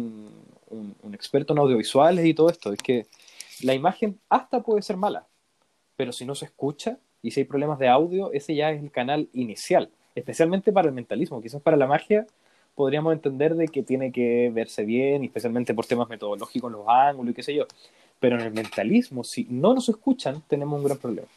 [0.69, 2.73] un experto en audiovisuales y todo esto.
[2.73, 3.05] Es que
[3.61, 5.27] la imagen hasta puede ser mala,
[5.95, 8.91] pero si no se escucha, y si hay problemas de audio, ese ya es el
[8.91, 12.25] canal inicial, especialmente para el mentalismo, quizás para la magia
[12.81, 17.35] podríamos entender de que tiene que verse bien, especialmente por temas metodológicos, los ángulos y
[17.35, 17.67] qué sé yo.
[18.19, 21.27] Pero en el mentalismo, si no nos escuchan, tenemos un gran problema.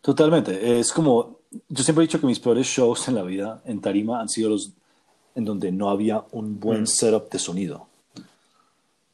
[0.00, 0.80] Totalmente.
[0.80, 4.18] Es como, yo siempre he dicho que mis peores shows en la vida en Tarima
[4.18, 4.72] han sido los
[5.34, 6.86] en donde no había un buen mm.
[6.86, 7.86] setup de sonido.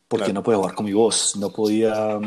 [0.06, 2.20] Porque no podía jugar con mi voz, no podía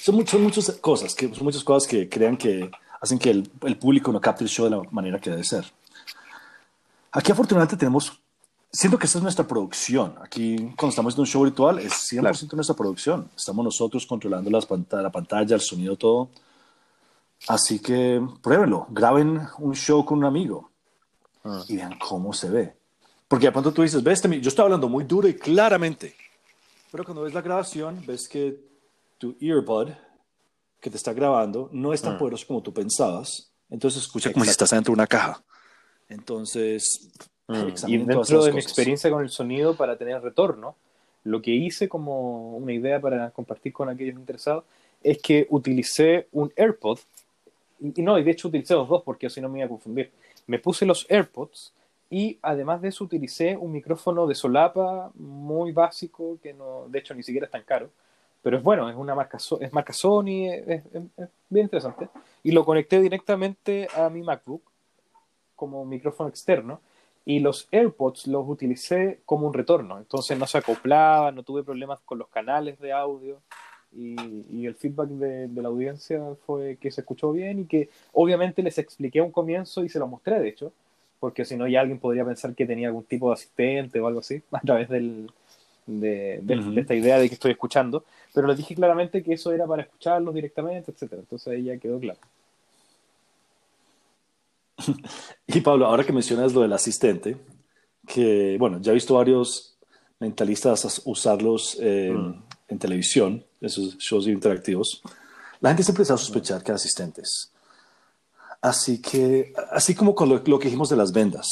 [0.00, 2.70] son, muchas cosas, que, son muchas cosas que crean que
[3.02, 5.70] hacen que el, el, público no capte el show de la manera que debe ser.
[7.12, 8.18] Aquí afortunadamente tenemos,
[8.70, 10.14] siento que esta es nuestra producción.
[10.22, 13.28] Aquí cuando estamos en un show virtual es 100% nuestra producción.
[13.36, 16.30] Estamos nosotros controlando las la pantalla, el sonido, todo.
[17.48, 20.70] Así que pruébenlo, graben un show con un amigo
[21.44, 21.62] ah.
[21.68, 22.74] y vean cómo se ve.
[23.28, 26.14] Porque de pronto tú dices, ves, este yo estoy hablando muy duro y claramente,
[26.90, 28.58] pero cuando ves la grabación ves que
[29.18, 29.88] tu earbud
[30.80, 32.18] que te está grabando no es tan mm.
[32.18, 33.50] poderoso como tú pensabas.
[33.70, 35.42] Entonces escucha como si estás dentro de una caja.
[36.12, 37.10] Entonces,
[37.48, 37.88] mm.
[37.88, 40.76] y dentro de mi experiencia con el sonido para tener retorno,
[41.24, 44.64] lo que hice como una idea para compartir con aquellos interesados
[45.02, 46.98] es que utilicé un AirPod.
[47.80, 50.10] Y no, y de hecho utilicé los dos porque así no me iba a confundir.
[50.46, 51.72] Me puse los AirPods
[52.10, 57.14] y además de eso utilicé un micrófono de solapa muy básico que no, de hecho
[57.14, 57.90] ni siquiera es tan caro
[58.42, 60.82] pero es bueno, es una marca, es marca Sony, es,
[61.48, 62.08] bien interesante.
[62.42, 64.62] Y lo conecté directamente a mi MacBook
[65.62, 66.80] como micrófono externo
[67.24, 72.00] y los AirPods los utilicé como un retorno, entonces no se acoplaba, no tuve problemas
[72.04, 73.40] con los canales de audio
[73.92, 74.16] y,
[74.50, 78.60] y el feedback de, de, la audiencia fue que se escuchó bien y que obviamente
[78.60, 80.72] les expliqué un comienzo y se lo mostré de hecho,
[81.20, 84.18] porque si no ya alguien podría pensar que tenía algún tipo de asistente o algo
[84.18, 85.30] así a través del,
[85.86, 86.42] de,
[86.76, 90.34] esta idea de que estoy escuchando, pero les dije claramente que eso era para escucharlos
[90.34, 91.20] directamente, etcétera.
[91.20, 92.18] Entonces ahí ya quedó claro.
[95.46, 97.36] Y Pablo, ahora que mencionas lo del asistente,
[98.06, 99.76] que bueno, ya he visto varios
[100.18, 102.32] mentalistas usarlos mm.
[102.68, 105.02] en televisión, esos shows interactivos,
[105.60, 107.52] la gente siempre empezó a sospechar que eran asistentes.
[108.60, 111.48] Así que, así como con lo, que dijimos de las vendas,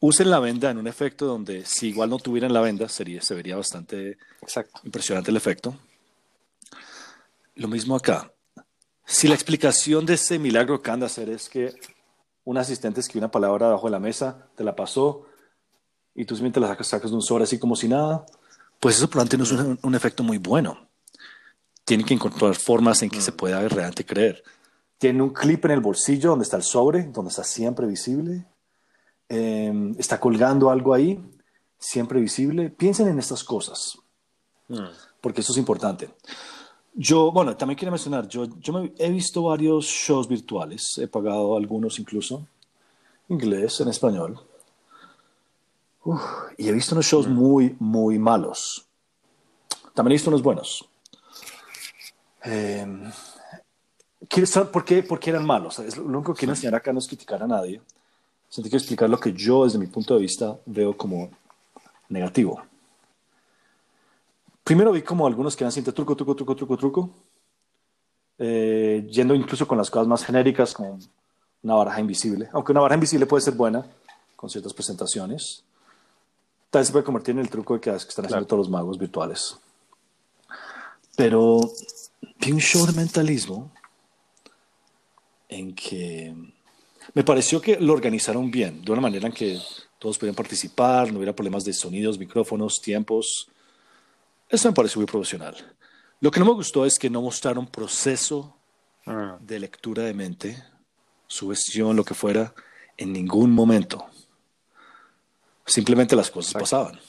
[0.00, 3.34] usen la venda en un efecto donde si igual no tuvieran la venda, sería, se
[3.34, 4.16] vería bastante
[4.84, 5.76] impresionante el efecto.
[7.54, 8.32] Lo mismo acá.
[9.06, 11.74] Si la explicación de ese milagro que anda a hacer es que
[12.44, 15.26] un asistente escribió una palabra debajo de la mesa, te la pasó
[16.14, 18.24] y tú simplemente la sacas, sacas de un sobre así como si nada,
[18.80, 20.88] pues eso probablemente no es un, efecto muy bueno.
[21.84, 24.42] Tiene que encontrar formas en que se pueda realmente creer.
[24.98, 28.46] Tiene un clip en el bolsillo donde está el sobre, donde está siempre visible.
[29.28, 31.18] Em, está colgando algo ahí,
[31.78, 32.70] siempre visible.
[32.70, 33.98] Piensen en estas cosas,
[34.68, 34.84] mm.
[35.20, 36.10] porque eso es importante.
[36.96, 41.98] Yo, bueno, también quiero mencionar, yo, yo he visto varios shows virtuales, he pagado algunos
[41.98, 42.46] incluso,
[43.28, 44.38] inglés, en español,
[46.56, 47.32] y he visto unos shows mm.
[47.32, 48.86] muy, muy malos.
[49.92, 50.88] También he visto unos buenos.
[52.44, 52.86] Eh,
[54.72, 55.78] ¿por, qué, ¿Por qué eran malos?
[55.96, 57.80] lo único que quiero enseñar acá no es criticar a nadie.
[58.48, 61.30] Sino que explicar lo que yo, desde mi punto de vista, veo como
[62.08, 62.62] negativo.
[64.64, 67.10] Primero vi como algunos que eran siempre truco, truco, truco, truco, truco.
[68.38, 70.98] Eh, yendo incluso con las cosas más genéricas, como
[71.62, 72.48] una baraja invisible.
[72.52, 73.86] Aunque una baraja invisible puede ser buena
[74.36, 75.62] con ciertas presentaciones.
[76.70, 78.98] Tal vez se puede convertir en el truco de que están haciendo todos los magos
[78.98, 79.56] virtuales.
[81.14, 81.60] Pero
[82.40, 83.70] vi un show de mentalismo
[85.48, 86.34] en que
[87.12, 89.60] me pareció que lo organizaron bien, de una manera en que
[89.98, 93.48] todos pudieran participar, no hubiera problemas de sonidos, micrófonos, tiempos.
[94.48, 95.56] Eso me pareció muy profesional.
[96.20, 98.56] Lo que no me gustó es que no mostraron proceso
[99.06, 99.38] ah.
[99.40, 100.62] de lectura de mente,
[101.26, 102.54] sugestión, lo que fuera,
[102.96, 104.06] en ningún momento.
[105.66, 107.00] Simplemente las cosas pasaban.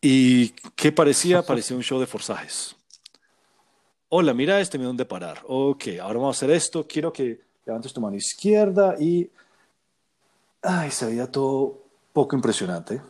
[0.00, 1.42] ¿Y qué parecía?
[1.46, 2.74] Parecía un show de forzajes.
[4.08, 5.42] Hola, mira este, mira dónde parar.
[5.46, 6.86] Ok, ahora vamos a hacer esto.
[6.86, 9.30] Quiero que levantes tu mano izquierda y...
[10.60, 13.00] Ay, se veía todo poco impresionante.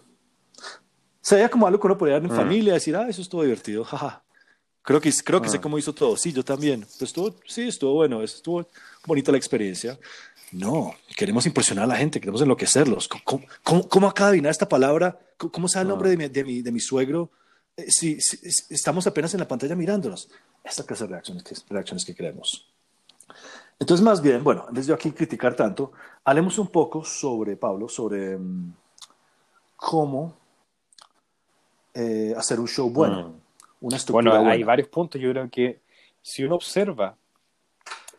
[1.22, 2.36] Se veía como algo que uno podía dar en mm.
[2.36, 4.22] familia, decir, ah, eso estuvo divertido, jaja.
[4.82, 5.60] Creo que, creo que sé ah.
[5.60, 6.16] cómo hizo todo.
[6.16, 6.80] Sí, yo también.
[6.80, 8.66] Pues estuvo, sí, estuvo bueno, estuvo
[9.06, 9.98] bonita la experiencia.
[10.50, 13.08] No, queremos impresionar a la gente, queremos enloquecerlos.
[13.08, 15.18] ¿Cómo, cómo, cómo acaba de adivinar esta palabra?
[15.38, 17.30] ¿Cómo, sabe el nombre de mi, de mi, de mi suegro?
[17.76, 18.18] Eh, si,
[18.68, 20.28] estamos apenas en la pantalla mirándonos.
[20.62, 22.68] Esta clase de reacciones que, reacciones que queremos.
[23.78, 25.92] Entonces, más bien, bueno, en vez de aquí criticar tanto,
[26.24, 28.74] hablemos un poco sobre, Pablo, sobre mm,
[29.76, 30.41] cómo
[31.94, 33.28] eh, hacer un show bueno.
[33.28, 33.42] Mm.
[33.80, 35.20] Una bueno, hay varios puntos.
[35.20, 35.80] Yo creo que
[36.22, 37.16] si uno observa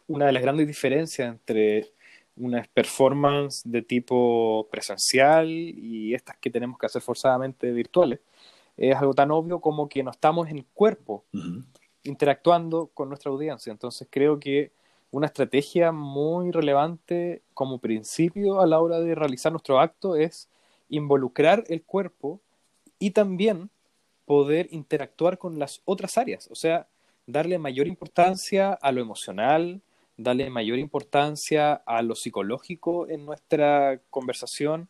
[0.07, 1.93] una de las grandes diferencias entre
[2.35, 8.19] una performance de tipo presencial y estas que tenemos que hacer forzadamente virtuales,
[8.75, 11.23] es algo tan obvio como que no estamos en cuerpo
[12.03, 13.71] interactuando con nuestra audiencia.
[13.71, 14.71] Entonces creo que
[15.11, 20.49] una estrategia muy relevante como principio a la hora de realizar nuestro acto es
[20.89, 22.41] involucrar el cuerpo
[23.03, 23.69] y también
[24.23, 26.87] poder interactuar con las otras áreas, o sea,
[27.27, 29.81] darle mayor importancia a lo emocional,
[30.15, 34.87] darle mayor importancia a lo psicológico en nuestra conversación,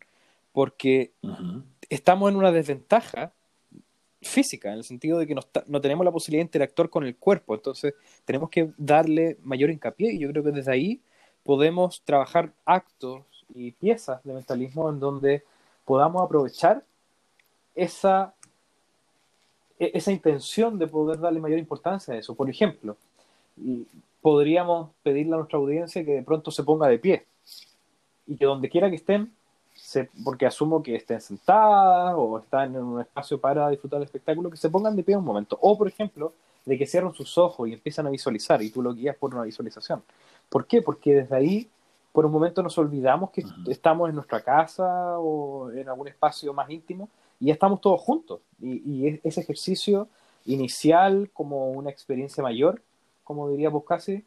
[0.52, 1.10] porque
[1.90, 3.32] estamos en una desventaja
[4.22, 7.56] física, en el sentido de que no, tenemos la posibilidad de interactuar con el cuerpo,
[7.56, 11.00] entonces tenemos que darle mayor hincapié y yo creo que desde ahí
[11.42, 15.42] podemos trabajar actos y piezas de mentalismo en donde
[15.84, 16.84] podamos aprovechar
[17.74, 18.34] esa,
[19.78, 22.34] e-, esa intención de poder darle mayor importancia a eso.
[22.34, 22.96] Por ejemplo,
[24.20, 27.26] podríamos pedirle a nuestra audiencia que de pronto se ponga de pie
[28.26, 29.32] y que donde quiera que estén,
[30.24, 34.56] porque asumo que estén sentadas o están en un espacio para disfrutar del espectáculo, que
[34.56, 35.58] se pongan de pie un momento.
[35.60, 36.32] O, por ejemplo,
[36.64, 39.44] de que cierren sus ojos y empiezan a visualizar y tú lo guías por una
[39.44, 40.02] visualización.
[40.48, 40.80] ¿Por qué?
[40.80, 41.68] Porque desde ahí,
[42.12, 46.70] por un momento, nos olvidamos que estamos en nuestra casa o en algún espacio más
[46.70, 47.08] íntimo
[47.44, 48.40] y estamos todos juntos.
[48.60, 50.08] Y, ese ejercicio
[50.46, 52.80] inicial como una experiencia mayor
[53.24, 54.22] como diría casi,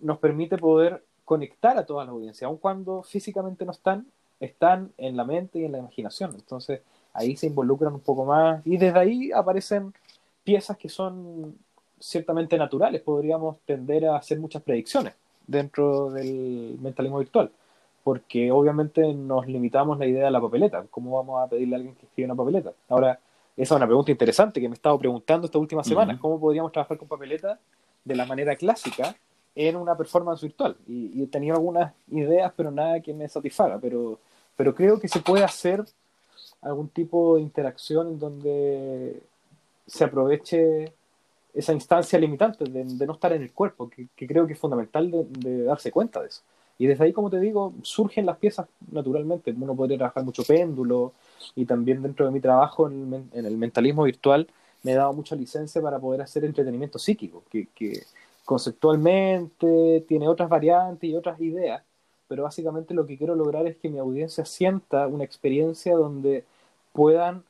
[0.00, 4.06] nos permite poder conectar a toda la audiencia, aun cuando físicamente no están,
[4.40, 6.34] están en la mente y en la imaginación.
[6.34, 6.80] Entonces
[7.12, 9.92] ahí se involucran un poco más y desde ahí aparecen
[10.44, 11.58] piezas que son
[11.98, 13.02] ciertamente naturales.
[13.02, 15.14] Podríamos tender a hacer muchas predicciones
[15.46, 17.50] dentro del mentalismo virtual,
[18.08, 20.82] porque obviamente nos limitamos la idea de la papeleta.
[20.90, 22.72] ¿Cómo vamos a pedirle a alguien que escriba una papeleta?
[22.88, 23.20] Ahora,
[23.54, 26.18] esa es una pregunta interesante que me he estado preguntando estas últimas semanas.
[26.18, 27.58] ¿Cómo podríamos trabajar con papeleta
[28.02, 29.14] de la manera clásica
[29.54, 30.74] en una performance virtual.
[30.86, 33.78] Y, he tenido algunas ideas, pero nada que me satisfaga.
[33.78, 34.18] Pero,
[34.56, 35.84] pero creo que se puede hacer
[36.62, 39.20] algún tipo de interacción en donde
[39.86, 40.94] se aproveche
[41.52, 45.64] esa instancia limitante de, no estar en el cuerpo, que, creo que es fundamental de,
[45.64, 46.40] darse cuenta de eso.
[46.78, 49.52] Y desde ahí, como te digo, surgen las piezas naturalmente.
[49.52, 51.12] Uno podría trabajar mucho péndulo
[51.54, 54.46] y también dentro de mi trabajo en el, mentalismo virtual
[54.84, 57.66] me he dado mucha licencia para poder hacer entretenimiento psíquico, que
[58.48, 61.82] conceptualmente tiene otras variantes y otras ideas,
[62.28, 66.44] pero básicamente lo que quiero lograr es que mi audiencia sienta una experiencia donde
[66.94, 67.42] puedan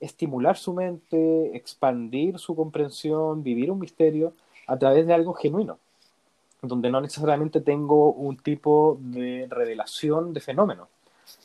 [0.00, 4.32] estimular su mente, expandir su comprensión, vivir un misterio
[4.66, 5.78] a través de algo genuino,
[6.62, 10.88] donde no necesariamente tengo un tipo de revelación de fenómenos.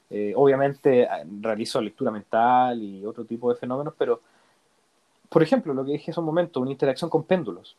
[0.10, 1.10] Eh, obviamente eh,
[1.42, 4.22] realizo lectura mental y otro tipo de fenómenos, pero,
[5.28, 7.76] por ejemplo, lo que dije hace un momento, una interacción con péndulos.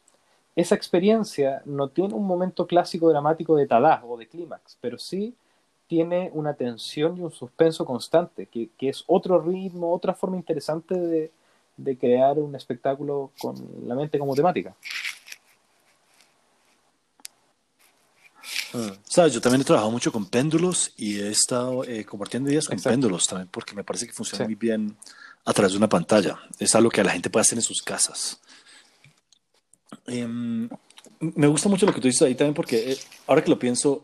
[0.56, 5.34] Esa experiencia no tiene un momento clásico dramático de Tadá o de clímax, pero sí
[5.86, 11.30] tiene una tensión y un suspenso constante, que, es otro ritmo, otra forma interesante de,
[11.96, 13.54] crear un espectáculo con
[13.86, 14.74] la mente como temática.
[18.72, 18.88] Mm.
[19.08, 22.80] Sabes, yo también he trabajado mucho con péndulos y he estado eh, compartiendo ideas con
[22.80, 24.96] péndulos también, porque me parece que funciona muy bien
[25.44, 26.38] a través de una pantalla.
[26.58, 28.40] Es algo que la gente puede hacer en sus casas.
[30.06, 30.68] Em,
[31.20, 34.02] me gusta mucho lo que tú dices ahí también, porque eh, ahora que lo pienso,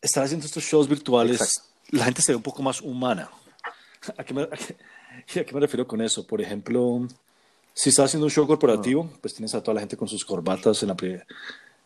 [0.00, 3.30] estar haciendo estos shows virtuales, la gente se ve un poco más humana.
[4.16, 4.48] ¿A qué, me, a,
[5.26, 6.26] qué, me, refiero con eso?
[6.26, 7.06] Por ejemplo,
[7.74, 10.82] si estás haciendo un show corporativo, pues tienes a toda la gente con sus corbatas
[10.82, 10.96] en, la,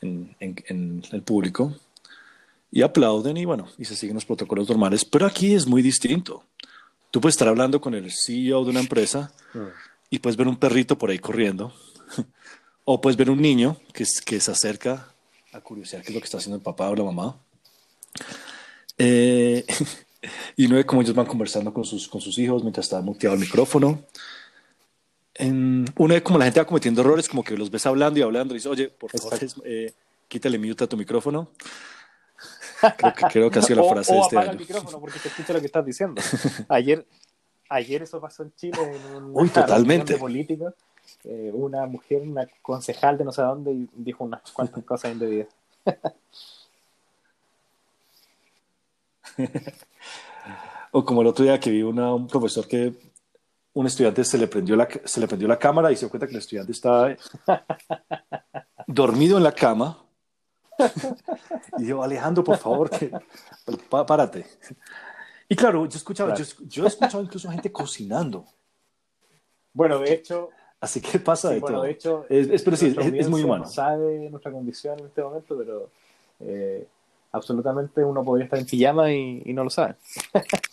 [0.01, 1.77] en, en, el público
[2.71, 5.05] y aplauden y bueno, y se siguen los protocolos normales.
[5.05, 6.45] Pero aquí es muy distinto.
[7.11, 9.33] Tú puedes estar hablando con el CEO de una empresa
[10.09, 11.73] y puedes ver un perrito por ahí corriendo.
[12.85, 15.13] o puedes ver un niño que, que se acerca
[15.53, 17.37] a curiosear qué es lo que está haciendo el papá o la mamá.
[18.99, 19.65] Eh,
[20.57, 23.35] y uno ve cómo ellos van conversando con sus, con sus hijos mientras está muteado
[23.35, 24.05] el micrófono.
[25.40, 28.22] En, uno ve como la gente va cometiendo errores, como que los ves hablando y
[28.22, 29.92] hablando y dice, oye, por favor, eh,
[30.29, 31.50] quítale mute a tu micrófono.
[32.96, 35.29] Creo que, creo que ha sido la frase de este apaga el micrófono porque te
[35.29, 36.22] escucha lo que estás diciendo.
[36.70, 37.07] Ayer,
[37.68, 40.16] ayer eso pasó en Chile en un Uy, totalmente.
[40.16, 40.72] político.
[41.24, 45.48] Eh, una mujer, una concejal de no sé dónde, dijo unas cuantas cosas indebidas.
[50.92, 52.94] o como el otro día que vi una, un profesor que
[53.72, 56.26] un estudiante se le, prendió la, se le prendió la cámara y se dio cuenta
[56.26, 57.14] que el estudiante estaba
[58.87, 60.04] dormido en la cama.
[61.78, 63.12] y dijo, Alejandro, por favor, que,
[63.88, 64.46] párate.
[65.48, 68.46] Y claro, yo, escuchaba, Yo, he escuchado incluso gente cocinando.
[69.72, 70.50] Bueno, de hecho...
[70.80, 71.85] Así que pasa de bueno, todo.
[71.85, 73.66] de hecho, es, pero sí, es, muy humano.
[73.66, 75.90] sabe nuestra condición en este momento, pero
[76.40, 76.88] eh,
[77.33, 79.96] absolutamente uno podría estar en pijama y, no lo sabe.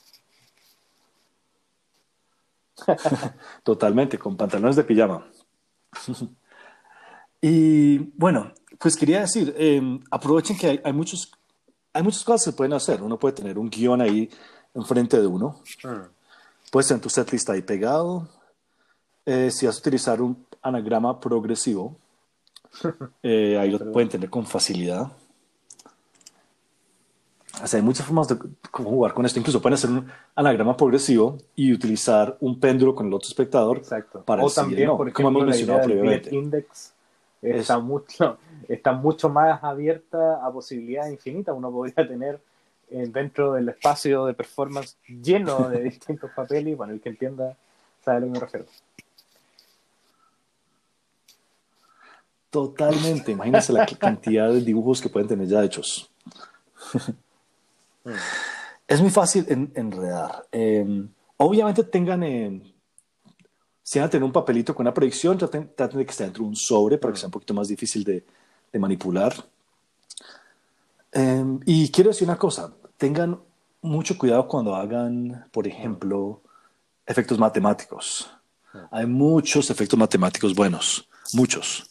[3.63, 5.25] Totalmente, con pantalones de pijama.
[7.41, 11.31] y bueno, pues quería decir, em, aprovechen que hay, muchos,
[11.93, 13.01] hay muchas cosas que se pueden hacer.
[13.01, 14.29] Uno puede tener un guion ahí
[14.73, 15.61] enfrente de uno.
[15.83, 16.09] Mm.
[16.71, 18.27] Puedes tener tu setlist ahí pegado.
[19.25, 21.97] Eh, si vas a utilizar un anagrama progresivo,
[23.23, 25.11] eh, ahí lo pueden tener con facilidad.
[27.63, 28.37] O sea, hay muchas formas de
[28.71, 29.39] cómo jugar con esto.
[29.39, 34.23] Incluso pueden hacer un anagrama progresivo y utilizar un péndulo con el otro espectador Exacto.
[34.23, 36.35] para o también, por ejemplo, como hemos mencionado previamente.
[36.35, 36.93] Index
[37.41, 41.55] está mucho, está mucho más abierta a posibilidades infinitas.
[41.55, 42.39] Uno podría tener
[42.89, 47.55] eh, dentro del espacio de performance lleno de distintos papeles y bueno, el que entienda
[48.03, 48.65] sabe a lo que me refiero.
[52.49, 53.31] Totalmente.
[53.31, 56.09] Imagínense la cantidad de dibujos que pueden tener ya hechos.
[58.87, 60.47] Es muy fácil enredar.
[60.51, 62.21] Em, obviamente tengan,
[63.83, 66.49] si van a tener un papelito con una predicción, traten, de que esté dentro de
[66.49, 68.25] un sobre para que sea un poquito más difícil de,
[68.79, 69.33] manipular.
[71.11, 73.39] Em, y quiero decir una cosa, tengan
[73.81, 76.41] mucho cuidado cuando hagan, por ejemplo,
[77.05, 78.29] efectos matemáticos.
[78.91, 81.89] Hay muchos efectos matemáticos buenos, muchos.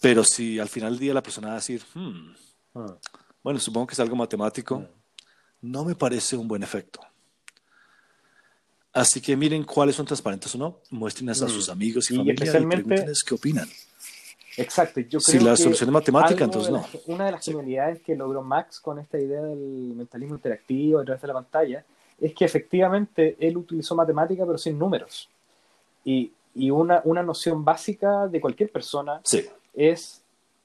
[0.00, 2.32] Pero si al final del día la persona va a decir, hmm,
[3.42, 4.84] bueno, supongo que es algo matemático,
[5.62, 7.00] no me parece un buen efecto.
[8.92, 12.66] Así que miren cuáles son transparentes o no, muéstrenlas a sus amigos y, familia y
[12.66, 13.68] pregúntenles qué opinan.
[14.56, 15.00] Exacto.
[15.00, 16.84] Yo si la solución es matemática, entonces no.
[17.06, 17.54] una de las sí.
[18.04, 21.84] que logró Max con esta idea del mentalismo interactivo a través de la pantalla
[22.20, 25.28] es que efectivamente él utilizó matemática pero sin números.
[26.04, 29.22] Y, y una, una noción básica de cualquier persona
[29.72, 30.19] es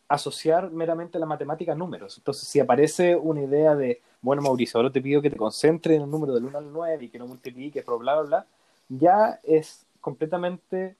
[0.07, 2.17] asociar meramente la matemática a números.
[2.17, 6.03] Entonces, si aparece una idea de, bueno, Mauricio, ahora te pido que te concentres en
[6.03, 8.45] el número del 1 al 9 y que no multipliques, bla, bla, bla,
[8.89, 10.95] ya es completamente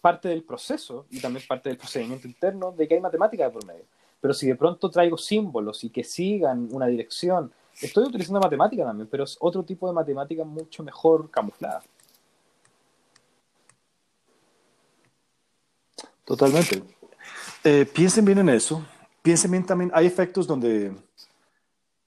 [0.00, 3.64] parte del proceso y también parte del procedimiento interno de que hay matemática de por
[3.64, 3.84] medio.
[4.20, 9.08] Pero si de pronto traigo símbolos y que sigan una dirección, estoy utilizando matemática también,
[9.10, 11.82] pero es otro tipo de matemática mucho mejor camuflada.
[16.24, 16.97] Totalmente.
[17.64, 18.84] Eh, piensen bien en eso.
[19.22, 20.92] Piensen bien también, hay efectos donde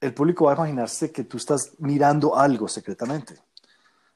[0.00, 3.36] el público va a imaginarse que tú estás mirando algo secretamente.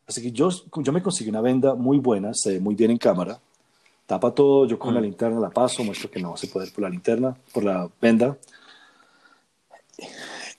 [0.07, 2.99] Así que yo, yo me conseguí una venda muy buena, se ve muy bien en
[2.99, 3.39] cámara,
[4.07, 5.05] tapa todo, yo con la mm.
[5.05, 8.37] linterna la paso, muestro que no se puede ver por la linterna, por la venda,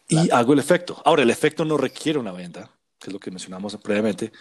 [0.07, 1.01] y hago el efecto.
[1.03, 4.31] Ahora, el efecto no requiere una venda, que es lo que mencionamos previamente,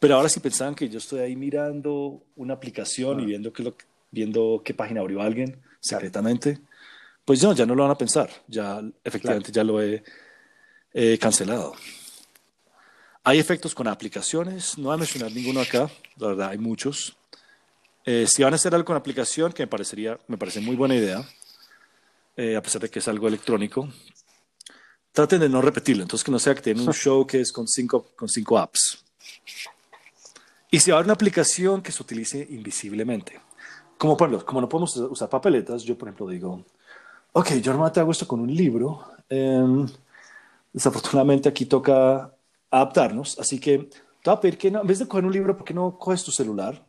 [0.00, 3.74] pero ahora si pensaban que yo estoy ahí mirando una aplicación y viendo, que lo,
[4.10, 6.58] viendo qué página abrió alguien secretamente,
[7.24, 10.02] pues no, ya no lo van a pensar, ya efectivamente ya lo he
[11.18, 11.74] cancelado.
[13.26, 17.16] Hay efectos con aplicaciones, no voy a mencionar ninguno acá, la verdad hay muchos.
[18.04, 20.94] Eh, si van a hacer algo con aplicación, que me parecería, me parece muy buena
[20.94, 21.26] idea,
[22.36, 23.88] eh, a pesar de que es algo electrónico,
[25.10, 26.02] traten de no repetirlo.
[26.02, 29.02] Entonces, que no sea que tienen un show que es con cinco, con cinco apps.
[30.70, 33.40] Y si va a haber una aplicación que se utilice invisiblemente,
[33.98, 36.64] como por ejemplo, como no podemos usar papeletas, yo por ejemplo digo,
[37.32, 39.04] ok, yo normalmente hago esto con un libro.
[39.28, 39.86] Em,
[40.72, 42.32] desafortunadamente aquí toca
[42.70, 45.56] adaptarnos, así que te voy a pedir que no, en vez de coger un libro,
[45.56, 46.82] ¿por qué no coges tu celular?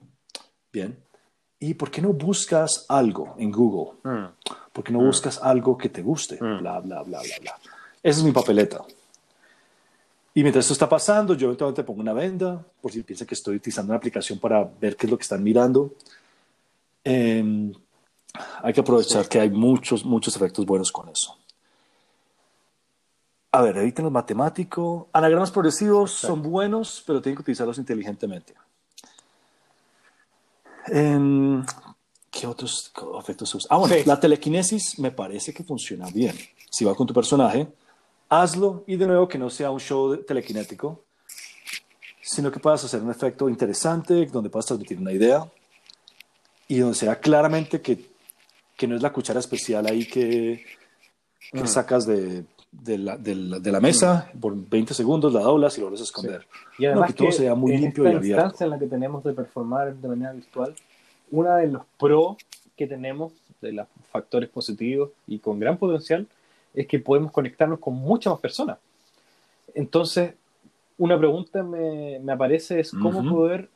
[0.71, 0.97] Bien.
[1.59, 3.97] ¿Y por qué no buscas algo en Google?
[4.03, 4.25] Mm.
[4.71, 5.05] ¿Por qué no mm.
[5.05, 6.35] buscas algo que te guste?
[6.35, 6.59] Mm.
[6.59, 7.55] Bla, bla, bla, bla, bla.
[8.01, 8.85] Esa es mi papeleta.
[10.33, 13.55] Y mientras esto está pasando, yo eventualmente pongo una venda, por si piensa que estoy
[13.55, 15.93] utilizando una aplicación para ver qué es lo que están mirando.
[17.07, 17.71] Em,
[18.63, 21.37] hay que aprovechar que hay muchos, muchos efectos buenos con eso.
[23.51, 25.05] A ver, eviten los matemáticos.
[25.13, 28.53] Anagramas progresivos son buenos, pero tienen que utilizarlos inteligentemente.
[32.31, 33.67] ¿Qué otros efectos se usan?
[33.69, 36.35] Ah, bueno, la telequinesis me parece que funciona bien.
[36.69, 37.67] Si va con tu personaje,
[38.27, 41.03] hazlo y de nuevo que no sea un show telequinético,
[42.21, 45.49] sino que puedas hacer un efecto interesante, donde puedas transmitir una idea
[46.67, 48.05] y donde sea claramente que,
[48.75, 50.63] que no es la cuchara especial ahí que,
[51.51, 51.67] que mm.
[51.67, 54.39] sacas de, de, la, de, la, de la, mesa mm.
[54.39, 56.47] por 20 segundos, la doblas y lo vuelves a esconder.
[56.77, 58.27] Y además que todo sea muy limpio y abierto.
[58.27, 60.75] instancia en la que tenemos de performar de manera virtual,
[61.31, 62.37] uno de los pros
[62.75, 66.27] que tenemos, de los factores positivos y con gran potencial,
[66.73, 68.77] es que podemos conectarnos con muchas más personas.
[69.73, 70.33] Entonces,
[70.97, 73.69] una pregunta me, me aparece es cómo poder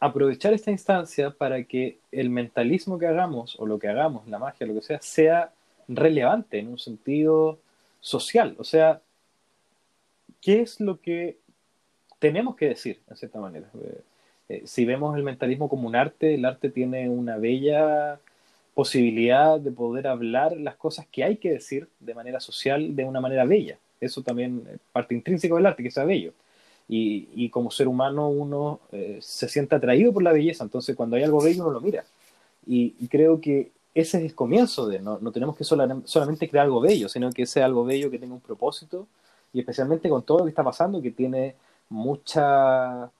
[0.00, 4.66] aprovechar esta instancia para que el mentalismo que hagamos o lo que hagamos, la magia,
[4.66, 5.52] lo que sea, sea
[5.88, 7.58] relevante en un sentido
[8.00, 8.54] social.
[8.58, 9.00] O sea,
[10.40, 11.38] ¿qué es lo que
[12.18, 13.68] tenemos que decir, en cierta manera?
[13.74, 14.00] Eh,
[14.48, 18.20] eh, si vemos el mentalismo como un arte, el arte tiene una bella
[18.74, 23.20] posibilidad de poder hablar las cosas que hay que decir de manera social, de una
[23.20, 23.78] manera bella.
[24.00, 26.32] Eso también es parte intrínseca del arte, que sea bello.
[26.88, 31.24] Y, como ser humano uno eh, se siente atraído por la belleza, entonces cuando hay
[31.24, 32.04] algo bello uno lo mira.
[32.66, 36.82] y creo que ese es el comienzo de, no, no tenemos que solamente crear algo
[36.82, 39.06] bello, sino que sea algo bello que tenga un propósito
[39.54, 41.56] y especialmente con todo lo que está pasando, que tiene
[41.88, 43.10] mucha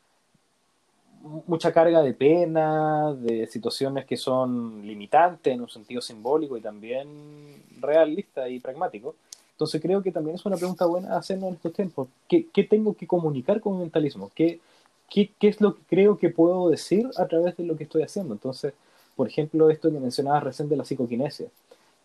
[1.47, 7.63] mucha carga de pena, de situaciones que son limitantes en un sentido simbólico y también
[7.81, 9.17] realista y pragmático.
[9.57, 12.09] Entonces creo que también es una pregunta buena hacernos en estos tiempos.
[12.29, 14.31] ¿Qué, qué tengo que comunicar con el mentalismo?
[14.35, 14.61] ¿Qué,
[15.09, 18.03] ¿Qué, ¿Qué, es lo que creo que puedo decir a través de lo que estoy
[18.03, 18.35] haciendo?
[18.35, 18.75] Entonces,
[19.17, 21.49] por ejemplo, esto que mencionabas recién de la psicoquinesia,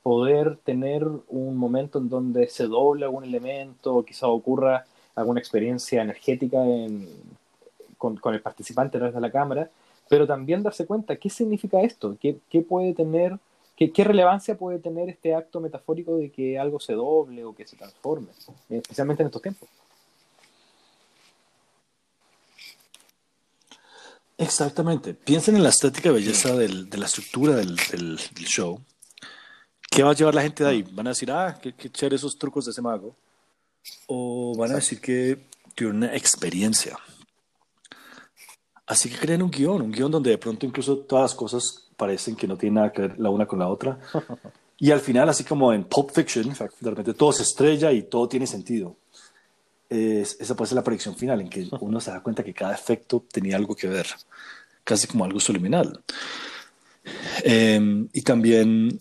[0.04, 4.86] poder tener un momento en donde se dobla algún elemento, quizá ocurra
[5.16, 6.60] alguna experiencia energética
[7.98, 9.70] con, el participante a través de la cámara,
[10.10, 13.38] pero también darse cuenta qué significa esto, qué, puede tener,
[13.82, 17.66] qué, qué, relevancia puede tener este acto metafórico de que algo se doble o que
[17.66, 18.28] se transforme,
[18.70, 19.68] especialmente en estos tiempos.
[24.38, 25.16] Exactamente.
[25.16, 28.80] Piensen en la estética belleza del, de la estructura del, del, show.
[29.90, 30.84] ¿Qué va a llevar la gente de ahí?
[30.84, 33.16] ¿Van a decir, ah, qué, qué chévere esos trucos de ese mago?
[34.06, 37.00] ¿O van a decir que tiene una experiencia?
[38.86, 42.36] Así que creen un guion, un guion donde de pronto incluso todas las cosas parecen
[42.36, 44.00] que no tienen nada que ver la una con la otra.
[44.84, 48.28] Y al final, así como en Pulp Fiction, de repente todo se estrella y todo
[48.28, 48.96] tiene sentido
[49.92, 53.26] esa puede ser la predicción final, en que uno se da cuenta que cada efecto
[53.30, 54.08] tenía algo que ver,
[54.84, 56.02] casi como algo subliminal.
[57.44, 58.98] Em, y también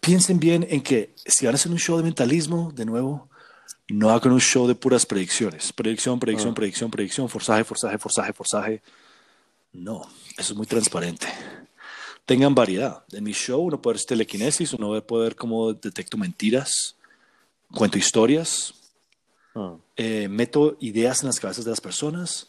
[0.00, 3.28] piensen bien en que si van a hacer un show de mentalismo, de nuevo,
[3.88, 5.72] No hagan un show de puras predicciones.
[5.72, 6.54] Predicción, predicción, ah.
[6.56, 8.82] predicción, predicción, forzaje, forzaje, forzaje, forzaje.
[9.76, 10.08] No,
[10.38, 11.26] eso es muy transparente.
[12.24, 13.04] Tengan variedad.
[13.12, 16.96] En mi show uno puede ver telequinesis, uno puede ver cómo detecto mentiras,
[17.72, 18.74] cuento historias,
[19.54, 19.76] ah.
[19.96, 22.48] eh, meto ideas en las cabezas de las personas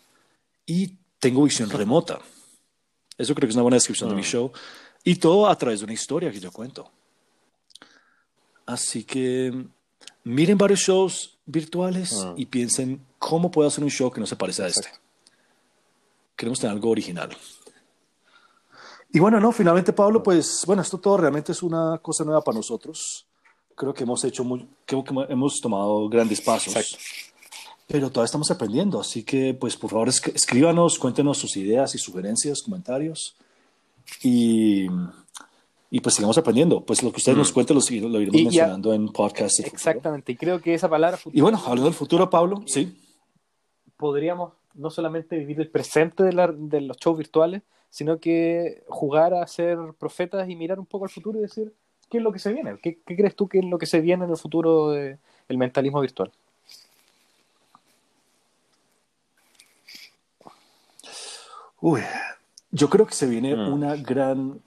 [0.65, 2.19] y tengo visión remota.
[3.17, 4.25] Eso creo que es una buena descripción de mi ah.
[4.25, 4.51] show.
[5.03, 6.89] Y todo a través de una historia que yo cuento.
[8.65, 9.65] Así que
[10.23, 12.33] miren varios shows virtuales ah.
[12.37, 14.89] y piensen cómo puedo hacer un show que no se parece a este.
[16.37, 17.35] Queremos tener algo original.
[19.11, 22.55] Y bueno, no, finalmente Pablo, pues bueno, esto todo realmente es una cosa nueva para
[22.55, 23.27] nosotros.
[23.75, 26.97] Creo que hemos hecho, muy, creo que hemos tomado grandes pasos.
[27.87, 32.61] Pero todavía estamos aprendiendo, así que pues por favor escríbanos, cuéntenos sus ideas y sugerencias,
[32.61, 33.35] comentarios.
[34.23, 34.87] Y
[35.89, 36.81] y pues sigamos aprendiendo.
[36.81, 37.53] Pues lo que ustedes nos mm.
[37.53, 39.59] cuenten lo, lo iremos mencionando en podcast.
[39.61, 41.37] Exactamente, y creo que esa palabra futuro.
[41.37, 42.97] Y bueno, hablando del futuro, Pablo, sí.
[43.95, 49.77] Podríamos no solamente vivir el presente de, los shows virtuales, sino que jugar a ser
[49.99, 51.73] profetas y mirar un poco al futuro y decir
[52.09, 52.77] qué es lo que se viene.
[52.81, 55.17] ¿Qué, crees tú que es lo que se viene en el futuro del
[55.49, 56.31] mentalismo virtual?
[61.79, 62.01] Uy,
[62.71, 63.73] yo creo que se viene mm.
[63.73, 64.61] una gran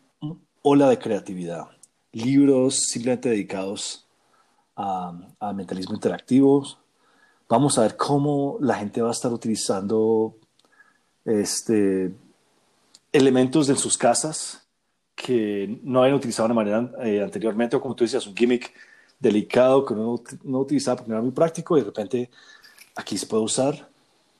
[0.62, 1.68] ola de creatividad.
[2.12, 4.06] Libros simplemente dedicados
[4.76, 6.66] a, mentalismo interactivo.
[7.50, 10.36] Vamos a ver cómo la gente va a estar utilizando
[11.24, 12.14] este,
[13.12, 14.68] elementos en sus casas
[15.16, 18.72] que no hayan utilizado de manera eh, anteriormente, o como tú decías, un gimmick
[19.18, 22.30] delicado que no, no utilizaba porque no era muy práctico y de repente
[22.94, 23.88] aquí se puede usar.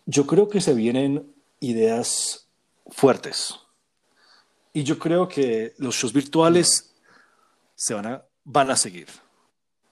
[0.06, 2.46] Yo creo que se vienen ideas
[2.92, 3.56] fuertes.
[4.72, 6.94] Y yo creo que los shows virtuales
[7.74, 9.08] se van a, van a seguir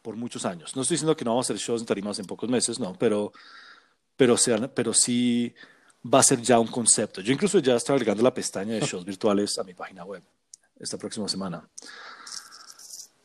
[0.09, 0.74] por muchos años.
[0.74, 2.94] No estoy diciendo que no vamos a hacer shows en tarimas en pocos meses, no,
[2.98, 3.30] pero,
[4.16, 4.36] pero,
[4.74, 5.54] pero sí
[6.02, 7.20] va a ser ya un concepto.
[7.20, 10.22] Yo incluso ya estoy agregando la pestaña de shows virtuales a mi página web
[10.80, 11.68] esta próxima semana.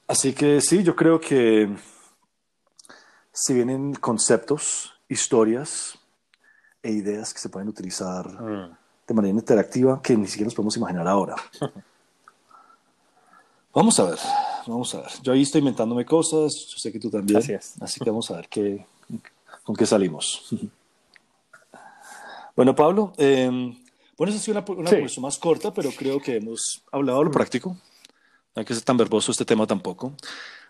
[0.07, 1.73] Así que sí, yo creo que
[3.31, 5.97] si vienen conceptos, historias
[6.81, 10.77] e ideas que se pueden utilizar mm de manera interactiva que ni siquiera nos podemos
[10.77, 11.35] imaginar ahora.
[13.73, 14.19] Vamos a ver,
[14.67, 15.11] vamos a ver.
[15.21, 17.41] Yo ahí estoy inventándome cosas, yo sé que tú también.
[17.81, 18.85] Así que vamos a ver qué,
[19.63, 20.49] con qué salimos.
[22.55, 23.49] bueno, Pablo, eh,
[24.17, 27.29] bueno, esa ha sido una, una más corta, pero creo que hemos hablado de lo
[27.29, 27.33] mm.
[27.33, 27.77] práctico.
[28.55, 30.13] No hay que ser tan verboso este tema tampoco.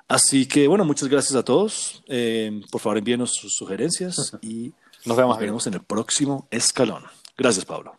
[0.07, 2.03] Así que, bueno, muchas gracias a todos.
[2.07, 4.73] Eh, por favor, envíenos sus sugerencias y
[5.05, 7.03] nos vemos, veremos en el próximo escalón.
[7.37, 7.97] Gracias, Pablo.